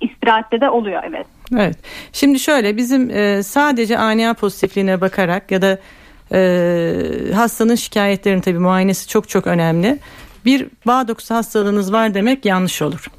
İstirahatte 0.00 0.60
de 0.60 0.70
oluyor 0.70 1.02
evet. 1.08 1.26
Evet. 1.56 1.76
Şimdi 2.12 2.38
şöyle 2.38 2.76
bizim 2.76 3.10
e, 3.10 3.42
sadece 3.42 3.98
ANA 3.98 4.34
pozitifliğine 4.34 5.00
bakarak 5.00 5.50
ya 5.50 5.62
da 5.62 5.78
e, 6.32 7.32
hastanın 7.34 7.74
şikayetlerinin 7.74 8.40
tabii 8.40 8.58
muayenesi 8.58 9.08
çok 9.08 9.28
çok 9.28 9.46
önemli. 9.46 9.98
Bir 10.44 10.66
bağ 10.86 11.08
dokusu 11.08 11.34
hastalığınız 11.34 11.92
var 11.92 12.14
demek 12.14 12.44
yanlış 12.44 12.82
olur. 12.82 13.10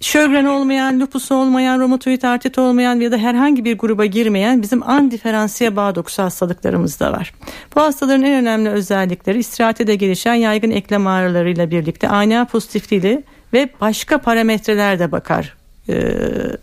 Şögren 0.00 0.44
olmayan, 0.44 1.00
lupus 1.00 1.32
olmayan, 1.32 1.80
romatoid 1.80 2.22
artrit 2.22 2.58
olmayan 2.58 3.00
ya 3.00 3.12
da 3.12 3.16
herhangi 3.16 3.64
bir 3.64 3.78
gruba 3.78 4.04
girmeyen 4.04 4.62
bizim 4.62 4.88
andiferansiye 4.88 5.76
bağ 5.76 5.94
dokusu 5.94 6.22
hastalıklarımız 6.22 7.00
da 7.00 7.12
var. 7.12 7.32
Bu 7.76 7.80
hastaların 7.80 8.22
en 8.22 8.42
önemli 8.42 8.68
özellikleri 8.68 9.38
istirahatte 9.38 9.86
de 9.86 9.94
gelişen 9.94 10.34
yaygın 10.34 10.70
eklem 10.70 11.06
ağrılarıyla 11.06 11.70
birlikte 11.70 12.08
ANA 12.08 12.44
pozitifliği 12.44 13.22
ve 13.52 13.68
başka 13.80 14.18
parametreler 14.18 14.98
de 14.98 15.12
bakar 15.12 15.56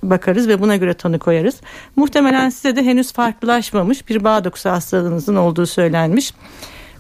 bakarız 0.04 0.48
ve 0.48 0.62
buna 0.62 0.76
göre 0.76 0.94
tanı 0.94 1.20
koyarız. 1.20 1.62
Muhtemelen 1.96 2.50
size 2.50 2.76
de 2.76 2.84
henüz 2.84 3.14
farklılaşmamış 3.14 4.10
bir 4.10 4.24
bağ 4.24 4.44
dokusu 4.44 4.70
hastalığınızın 4.70 5.36
olduğu 5.36 5.66
söylenmiş. 5.66 6.34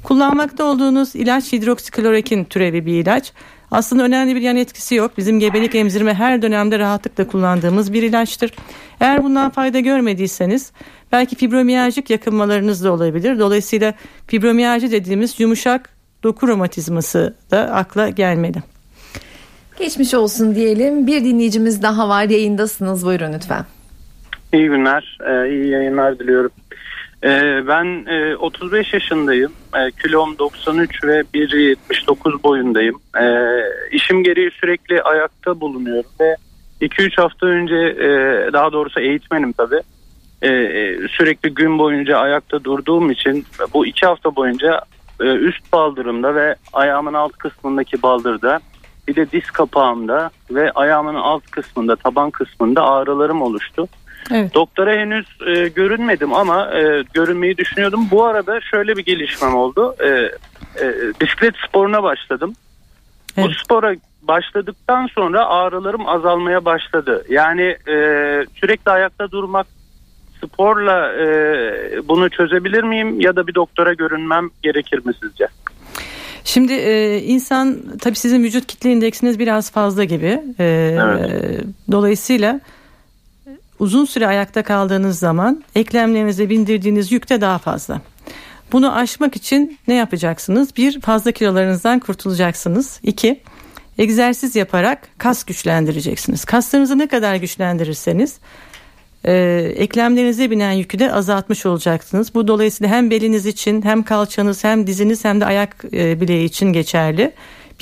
Kullanmakta 0.03 0.63
olduğunuz 0.63 1.15
ilaç 1.15 1.53
hidroksiklorokin 1.53 2.43
türevi 2.43 2.85
bir 2.85 2.93
ilaç. 2.93 3.33
Aslında 3.71 4.03
önemli 4.03 4.35
bir 4.35 4.41
yan 4.41 4.55
etkisi 4.55 4.95
yok. 4.95 5.17
Bizim 5.17 5.39
gebelik 5.39 5.75
emzirme 5.75 6.13
her 6.13 6.41
dönemde 6.41 6.79
rahatlıkla 6.79 7.27
kullandığımız 7.27 7.93
bir 7.93 8.03
ilaçtır. 8.03 8.53
Eğer 8.99 9.23
bundan 9.23 9.49
fayda 9.49 9.79
görmediyseniz 9.79 10.71
belki 11.11 11.35
fibromiyajik 11.35 12.09
yakınmalarınız 12.09 12.83
da 12.83 12.91
olabilir. 12.91 13.39
Dolayısıyla 13.39 13.93
fibromiyalji 14.27 14.91
dediğimiz 14.91 15.39
yumuşak 15.39 15.89
doku 16.23 16.47
romatizması 16.47 17.35
da 17.51 17.59
akla 17.59 18.09
gelmeli. 18.09 18.72
Geçmiş 19.79 20.13
olsun 20.13 20.55
diyelim. 20.55 21.07
Bir 21.07 21.23
dinleyicimiz 21.23 21.83
daha 21.83 22.09
var. 22.09 22.23
Yayındasınız. 22.23 23.05
Buyurun 23.05 23.33
lütfen. 23.33 23.65
İyi 24.53 24.67
günler, 24.67 25.17
e, 25.27 25.49
iyi 25.49 25.69
yayınlar 25.69 26.19
diliyorum. 26.19 26.51
E, 27.23 27.29
ben 27.67 28.05
e, 28.05 28.35
35 28.35 28.93
yaşındayım, 28.93 29.51
e, 29.75 29.91
kilom 29.91 30.37
93 30.37 31.03
ve 31.03 31.23
1.79 31.33 32.43
boyundayım. 32.43 33.01
E, 33.21 33.25
işim 33.91 34.23
gereği 34.23 34.51
sürekli 34.51 35.01
ayakta 35.01 35.59
bulunuyorum 35.59 36.11
ve 36.19 36.35
2-3 36.81 37.21
hafta 37.21 37.45
önce, 37.47 37.75
e, 37.75 38.09
daha 38.53 38.71
doğrusu 38.71 38.99
eğitmenim 38.99 39.53
tabii, 39.53 39.81
e, 40.41 40.49
e, 40.49 41.07
sürekli 41.07 41.53
gün 41.53 41.79
boyunca 41.79 42.17
ayakta 42.17 42.63
durduğum 42.63 43.11
için 43.11 43.45
bu 43.73 43.85
2 43.85 44.05
hafta 44.05 44.35
boyunca 44.35 44.81
e, 45.21 45.23
üst 45.23 45.73
baldırımda 45.73 46.35
ve 46.35 46.55
ayağımın 46.73 47.13
alt 47.13 47.31
kısmındaki 47.31 48.01
baldırda 48.03 48.59
bir 49.07 49.15
de 49.15 49.31
diz 49.31 49.51
kapağımda 49.51 50.29
ve 50.51 50.71
ayağımın 50.71 51.15
alt 51.15 51.51
kısmında, 51.51 51.95
taban 51.95 52.31
kısmında 52.31 52.83
ağrılarım 52.83 53.41
oluştu. 53.41 53.87
Evet. 54.31 54.53
Doktora 54.53 54.91
henüz 54.91 55.25
e, 55.47 55.67
görünmedim 55.67 56.33
ama 56.33 56.73
e, 56.73 57.03
görünmeyi 57.13 57.57
düşünüyordum. 57.57 58.07
Bu 58.11 58.23
arada 58.23 58.61
şöyle 58.61 58.97
bir 58.97 59.05
gelişmem 59.05 59.55
oldu. 59.55 59.95
E, 59.99 60.07
e, 60.07 60.93
bisiklet 61.21 61.55
sporuna 61.67 62.03
başladım. 62.03 62.53
Bu 63.37 63.53
spora 63.53 63.95
başladıktan 64.21 65.07
sonra 65.07 65.45
ağrılarım 65.45 66.07
azalmaya 66.07 66.65
başladı. 66.65 67.25
Yani 67.29 67.77
e, 67.87 67.95
sürekli 68.55 68.91
ayakta 68.91 69.31
durmak 69.31 69.67
sporla 70.43 71.13
e, 71.13 71.27
bunu 72.07 72.29
çözebilir 72.29 72.83
miyim 72.83 73.21
ya 73.21 73.35
da 73.35 73.47
bir 73.47 73.55
doktora 73.55 73.93
görünmem 73.93 74.49
gerekir 74.63 75.05
mi 75.05 75.13
sizce? 75.21 75.47
Şimdi 76.43 76.73
e, 76.73 77.21
insan 77.21 77.77
tabii 78.01 78.15
sizin 78.15 78.43
vücut 78.43 78.67
kitle 78.67 78.91
indeksiniz 78.91 79.39
biraz 79.39 79.71
fazla 79.71 80.03
gibi. 80.03 80.41
E, 80.59 80.97
Dolayısıyla 81.91 82.59
uzun 83.79 84.05
süre 84.05 84.27
ayakta 84.27 84.63
kaldığınız 84.63 85.19
zaman 85.19 85.63
eklemlerinize 85.75 86.49
bindirdiğiniz 86.49 87.11
yük 87.11 87.29
de 87.29 87.41
daha 87.41 87.57
fazla. 87.57 88.01
Bunu 88.71 88.95
aşmak 88.95 89.35
için 89.35 89.77
ne 89.87 89.93
yapacaksınız? 89.93 90.77
Bir, 90.77 91.01
fazla 91.01 91.31
kilolarınızdan 91.31 91.99
kurtulacaksınız. 91.99 92.99
İki, 93.03 93.39
egzersiz 93.97 94.55
yaparak 94.55 95.07
kas 95.17 95.43
güçlendireceksiniz. 95.43 96.45
Kaslarınızı 96.45 96.97
ne 96.97 97.07
kadar 97.07 97.35
güçlendirirseniz 97.35 98.39
e, 99.25 99.33
eklemlerinize 99.75 100.51
binen 100.51 100.71
yükü 100.71 100.99
de 100.99 101.13
azaltmış 101.13 101.65
olacaksınız. 101.65 102.35
Bu 102.35 102.47
dolayısıyla 102.47 102.95
hem 102.95 103.11
beliniz 103.11 103.45
için 103.45 103.81
hem 103.81 104.03
kalçanız 104.03 104.63
hem 104.63 104.87
diziniz 104.87 105.25
hem 105.25 105.41
de 105.41 105.45
ayak 105.45 105.85
e, 105.93 106.21
bileği 106.21 106.45
için 106.45 106.73
geçerli. 106.73 107.31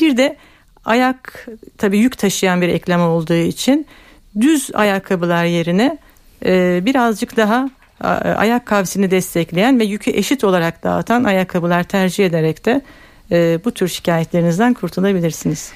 Bir 0.02 0.18
de 0.18 0.38
ayak 0.86 1.48
tabii 1.78 1.98
yük 1.98 2.18
taşıyan 2.18 2.62
bir 2.62 2.70
eklem 2.70 3.02
olduğu 3.02 3.34
için 3.34 3.88
düz 4.42 4.70
ayakkabılar 4.74 5.46
yerine 5.46 5.98
e, 6.46 6.82
birazcık 6.86 7.38
daha 7.38 7.70
ayak 8.38 8.66
kavsini 8.66 9.12
destekleyen 9.12 9.80
ve 9.80 9.84
yükü 9.84 10.12
eşit 10.12 10.44
olarak 10.44 10.84
dağıtan 10.84 11.24
ayakkabılar 11.24 11.84
tercih 11.84 12.26
ederek 12.26 12.66
de 12.66 12.82
e, 13.32 13.60
bu 13.66 13.72
tür 13.72 13.88
şikayetlerinizden 13.88 14.74
kurtulabilirsiniz. 14.74 15.72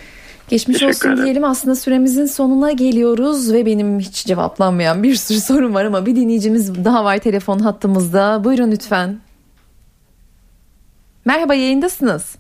Geçmiş 0.50 0.78
Teşekkür 0.78 0.96
olsun 0.96 1.10
ederim. 1.10 1.24
diyelim 1.24 1.44
aslında 1.44 1.76
süremizin 1.76 2.26
sonuna 2.26 2.72
geliyoruz 2.72 3.54
ve 3.54 3.66
benim 3.66 4.00
hiç 4.00 4.26
cevaplanmayan 4.26 5.04
bir 5.04 5.16
sürü 5.16 5.40
sorum 5.40 5.74
var 5.74 5.86
ama 5.86 6.06
bir 6.06 6.16
dinleyicimiz 6.16 6.86
daha 6.86 7.04
var 7.04 7.18
telefon 7.18 7.60
hattımızda. 7.60 8.44
Buyurun 8.44 8.72
lütfen. 8.72 9.20
Merhaba 11.26 11.54
yayındasınız. 11.54 12.36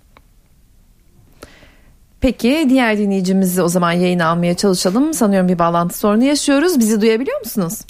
Peki 2.21 2.65
diğer 2.69 2.97
dinleyicimizi 2.97 3.61
o 3.61 3.67
zaman 3.67 3.91
yayına 3.91 4.25
almaya 4.25 4.53
çalışalım. 4.57 5.13
Sanıyorum 5.13 5.49
bir 5.49 5.59
bağlantı 5.59 5.97
sorunu 5.97 6.23
yaşıyoruz. 6.23 6.79
Bizi 6.79 7.01
duyabiliyor 7.01 7.39
musunuz? 7.39 7.81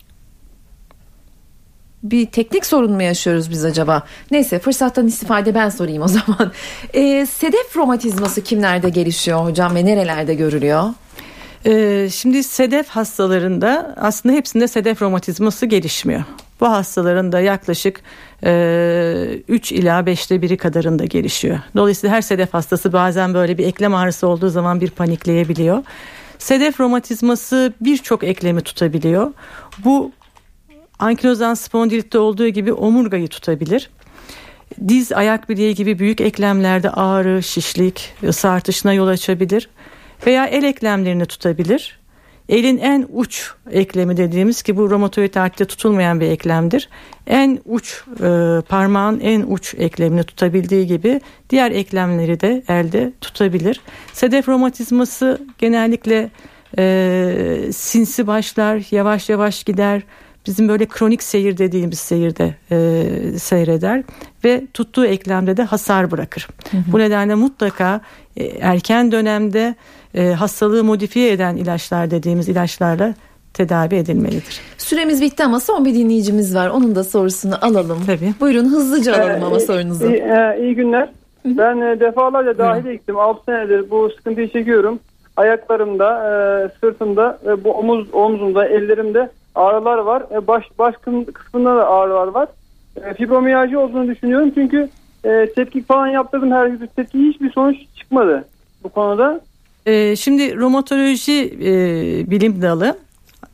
Bir 2.06 2.26
teknik 2.26 2.66
sorun 2.66 2.92
mu 2.92 3.04
yaşıyoruz 3.04 3.52
biz 3.52 3.66
acaba? 3.66 4.04
Neyse 4.32 4.60
fırsattan 4.60 5.08
istifade 5.08 5.56
ben 5.56 5.70
sorayım 5.70 6.04
o 6.04 6.08
zaman. 6.08 6.52
Ee, 6.94 7.26
sedef 7.26 7.78
romatizması 7.78 8.44
kimlerde 8.44 8.90
gelişiyor 8.90 9.46
hocam 9.46 9.76
ve 9.76 9.86
nerelerde 9.86 10.34
görülüyor? 10.34 10.84
Ee, 11.66 12.10
şimdi 12.12 12.44
sedef 12.44 12.88
hastalarında 12.88 13.96
aslında 13.98 14.36
hepsinde 14.36 14.68
sedef 14.68 15.02
romatizması 15.02 15.66
gelişmiyor. 15.66 16.24
Bu 16.60 16.70
hastaların 16.70 17.32
da 17.32 17.40
yaklaşık 17.40 18.02
e, 18.44 19.40
3 19.48 19.72
ila 19.72 20.00
5'te 20.00 20.42
biri 20.42 20.58
kadarında 20.58 21.06
gelişiyor. 21.06 21.60
Dolayısıyla 21.76 22.16
her 22.16 22.22
sedef 22.22 22.54
hastası 22.54 22.94
bazen 22.94 23.34
böyle 23.34 23.58
bir 23.58 23.66
eklem 23.66 23.96
ağrısı 23.96 24.28
olduğu 24.28 24.50
zaman 24.50 24.82
bir 24.82 24.90
panikleyebiliyor. 24.90 25.84
Sedef 26.38 26.80
romatizması 26.80 27.74
birçok 27.82 28.24
eklemi 28.24 28.62
tutabiliyor. 28.62 29.34
Bu 29.86 30.12
ankilozan 31.00 31.54
spondilitte 31.54 32.20
olduğu 32.20 32.48
gibi 32.48 32.74
omurgayı 32.74 33.28
tutabilir. 33.28 33.90
Diz, 34.88 35.12
ayak 35.12 35.50
bileği 35.50 35.76
gibi 35.76 36.00
büyük 36.00 36.22
eklemlerde 36.22 36.90
ağrı, 36.90 37.44
şişlik, 37.44 38.14
ısı 38.24 38.50
artışına 38.50 38.94
yol 38.94 39.08
açabilir. 39.08 39.70
Veya 40.26 40.46
el 40.46 40.64
eklemlerini 40.64 41.26
tutabilir. 41.26 42.00
Elin 42.50 42.78
en 42.78 43.08
uç 43.14 43.52
eklemi 43.72 44.18
dediğimiz 44.18 44.62
ki 44.62 44.78
bu 44.78 44.90
romatoid 44.90 45.36
artrite 45.36 45.66
tutulmayan 45.66 46.20
bir 46.20 46.28
eklemdir. 46.28 46.90
En 47.28 47.60
uç 47.66 48.04
e, 48.20 48.62
parmağın 48.70 49.20
en 49.20 49.42
uç 49.42 49.76
eklemini 49.78 50.24
tutabildiği 50.24 50.88
gibi 50.88 51.22
diğer 51.50 51.72
eklemleri 51.72 52.40
de 52.40 52.64
elde 52.68 53.14
tutabilir. 53.22 53.82
Sedef 54.14 54.50
romatizması 54.50 55.42
genellikle 55.58 56.30
e, 56.78 57.70
sinsi 57.74 58.28
başlar, 58.28 58.84
yavaş 58.92 59.30
yavaş 59.30 59.64
gider. 59.64 60.02
Bizim 60.48 60.70
böyle 60.70 60.86
kronik 60.86 61.24
seyir 61.24 61.58
dediğimiz 61.58 62.00
seyirde 62.00 62.54
e, 62.72 63.06
seyreder 63.40 64.04
ve 64.44 64.62
tuttuğu 64.74 65.06
eklemde 65.06 65.58
de 65.58 65.64
hasar 65.64 66.12
bırakır. 66.12 66.48
Hı 66.72 66.78
hı. 66.78 66.82
Bu 66.92 67.00
nedenle 67.00 67.36
mutlaka 67.36 68.02
e, 68.38 68.46
erken 68.46 69.12
dönemde 69.12 69.76
e, 70.16 70.28
hastalığı 70.32 70.84
modifiye 70.84 71.32
eden 71.32 71.56
ilaçlar 71.56 72.12
dediğimiz 72.12 72.50
ilaçlarla 72.50 73.14
tedavi 73.54 73.96
edilmelidir. 73.96 74.60
Süremiz 74.78 75.22
bitti 75.22 75.44
ama 75.44 75.60
son 75.60 75.86
bir 75.86 75.94
dinleyicimiz 75.94 76.56
var. 76.56 76.70
Onun 76.70 76.96
da 76.96 77.04
sorusunu 77.04 77.56
alalım. 77.66 78.04
Tabii. 78.06 78.34
Buyurun 78.40 78.66
hızlıca 78.66 79.16
alalım 79.16 79.44
ama 79.44 79.56
Ee, 79.58 79.60
sorunuzu. 79.60 80.06
iyi, 80.08 80.18
e, 80.18 80.58
iyi 80.62 80.76
günler. 80.76 81.10
Ben 81.46 81.82
e, 81.82 82.00
defalarca 82.00 82.58
dahil 82.58 82.92
gittim. 82.92 83.18
6 83.20 83.44
senedir 83.46 83.90
bu 83.90 84.10
sıkıntıyı 84.18 84.52
çekiyorum. 84.52 85.00
Ayaklarımda, 85.38 86.10
e, 86.30 86.32
sırtımda, 86.80 87.40
e, 87.48 87.64
bu 87.64 87.72
omuz 87.72 88.08
omzumda, 88.14 88.66
ellerimde 88.68 89.30
ağrılar 89.56 89.98
var. 89.98 90.24
E, 90.32 90.48
baş 90.48 90.66
baş 90.80 90.96
kısmında 91.34 91.76
da 91.76 91.88
ağrılar 91.88 92.28
var. 92.28 92.48
E, 93.06 93.14
fibromiyalji 93.14 93.78
olduğunu 93.78 94.08
düşünüyorum 94.08 94.52
çünkü 94.56 94.90
e, 95.24 95.54
tetkik 95.56 95.88
falan 95.88 96.08
yaptırdım. 96.08 96.52
Her 96.52 96.82
bir 96.82 96.88
tetkik 96.88 97.22
hiçbir 97.34 97.52
sonuç 97.52 97.78
çıkmadı 97.96 98.46
bu 98.84 98.90
konuda. 98.90 99.42
E, 99.86 100.16
şimdi 100.16 100.58
romatoloji 100.58 101.58
e, 101.62 101.72
bilim 102.32 102.62
dalı 102.62 102.98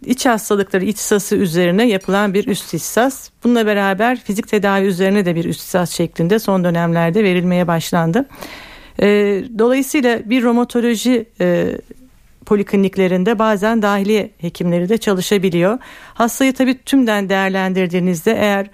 iç 0.05 0.25
hastalıkları 0.25 0.85
ihtisası 0.85 1.35
üzerine 1.35 1.87
yapılan 1.87 2.33
bir 2.33 2.47
üst 2.47 2.73
ihtisas. 2.73 3.29
Bununla 3.43 3.65
beraber 3.65 4.19
fizik 4.19 4.47
tedavi 4.47 4.85
üzerine 4.85 5.25
de 5.25 5.35
bir 5.35 5.45
üst 5.45 5.59
ihtisas 5.59 5.91
şeklinde 5.91 6.39
son 6.39 6.63
dönemlerde 6.63 7.23
verilmeye 7.23 7.67
başlandı. 7.67 8.25
E, 9.01 9.07
dolayısıyla 9.59 10.29
bir 10.29 10.43
romatoloji 10.43 11.25
e, 11.41 11.77
polikliniklerinde 12.51 13.39
bazen 13.39 13.81
dahiliye 13.81 14.31
hekimleri 14.37 14.89
de 14.89 14.97
çalışabiliyor. 14.97 15.77
Hastayı 16.13 16.53
tabii 16.53 16.83
tümden 16.83 17.29
değerlendirdiğinizde 17.29 18.31
eğer 18.31 18.69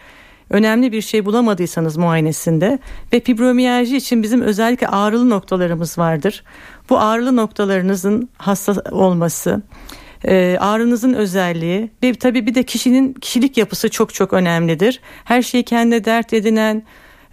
önemli 0.50 0.92
bir 0.92 1.02
şey 1.02 1.26
bulamadıysanız 1.26 1.98
muayenesinde 1.98 2.80
ve 3.14 3.20
fibromiyalji 3.20 3.98
için 3.98 4.24
bizim 4.24 4.42
özellikle 4.42 4.88
ağrılı 4.88 5.30
noktalarımız 5.30 5.98
vardır. 5.98 6.44
Bu 6.90 7.00
ağrılı 7.00 7.36
noktalarınızın 7.36 8.30
hasta 8.38 8.74
olması, 8.92 9.62
e, 10.26 10.58
ağrınızın 10.60 11.14
özelliği 11.14 11.92
ve 12.04 12.14
tabii 12.14 12.48
bir 12.48 12.56
de 12.56 12.64
kişinin 12.64 13.14
kişilik 13.14 13.58
yapısı 13.58 13.90
çok 13.90 14.14
çok 14.14 14.34
önemlidir. 14.34 15.00
Her 15.24 15.42
şeyi 15.42 15.64
kendine 15.64 16.06
dert 16.06 16.34
edinen 16.34 16.84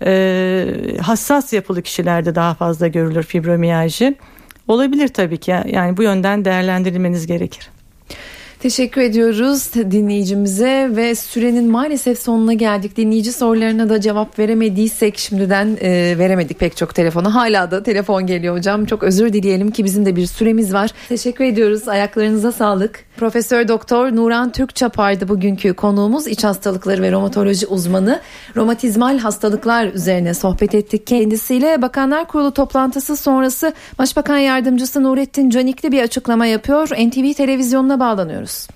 e, 0.06 0.66
hassas 1.02 1.52
yapılı 1.52 1.82
kişilerde 1.82 2.34
daha 2.34 2.54
fazla 2.54 2.86
görülür 2.88 3.22
fibromiyalji. 3.22 4.16
Olabilir 4.68 5.08
tabii 5.08 5.38
ki 5.38 5.54
yani 5.66 5.96
bu 5.96 6.02
yönden 6.02 6.44
değerlendirilmeniz 6.44 7.26
gerekir. 7.26 7.70
Teşekkür 8.64 9.00
ediyoruz 9.00 9.74
dinleyicimize 9.74 10.90
ve 10.90 11.14
sürenin 11.14 11.70
maalesef 11.70 12.18
sonuna 12.18 12.52
geldik. 12.52 12.96
Dinleyici 12.96 13.32
sorularına 13.32 13.88
da 13.88 14.00
cevap 14.00 14.38
veremediysek 14.38 15.18
şimdiden 15.18 15.76
e, 15.80 16.18
veremedik 16.18 16.58
pek 16.58 16.76
çok 16.76 16.94
telefona. 16.94 17.34
Hala 17.34 17.70
da 17.70 17.82
telefon 17.82 18.26
geliyor 18.26 18.56
hocam. 18.56 18.84
Çok 18.84 19.02
özür 19.02 19.32
dileyelim 19.32 19.70
ki 19.70 19.84
bizim 19.84 20.06
de 20.06 20.16
bir 20.16 20.26
süremiz 20.26 20.72
var. 20.72 20.90
Teşekkür 21.08 21.44
ediyoruz. 21.44 21.88
Ayaklarınıza 21.88 22.52
sağlık. 22.52 23.04
Profesör 23.16 23.68
Doktor 23.68 24.16
Nuran 24.16 24.52
Türkçapar'dı 24.52 25.28
bugünkü 25.28 25.74
konuğumuz. 25.74 26.26
İç 26.26 26.44
hastalıkları 26.44 27.02
ve 27.02 27.12
romatoloji 27.12 27.66
uzmanı. 27.66 28.20
Romatizmal 28.56 29.18
hastalıklar 29.18 29.86
üzerine 29.86 30.34
sohbet 30.34 30.74
ettik 30.74 31.06
kendisiyle. 31.06 31.82
Bakanlar 31.82 32.28
Kurulu 32.28 32.54
toplantısı 32.54 33.16
sonrası 33.16 33.72
Başbakan 33.98 34.38
Yardımcısı 34.38 35.02
Nurettin 35.02 35.50
Canikli 35.50 35.92
bir 35.92 36.02
açıklama 36.02 36.46
yapıyor. 36.46 36.88
NTV 36.88 37.32
televizyonuna 37.32 38.00
bağlanıyoruz. 38.00 38.68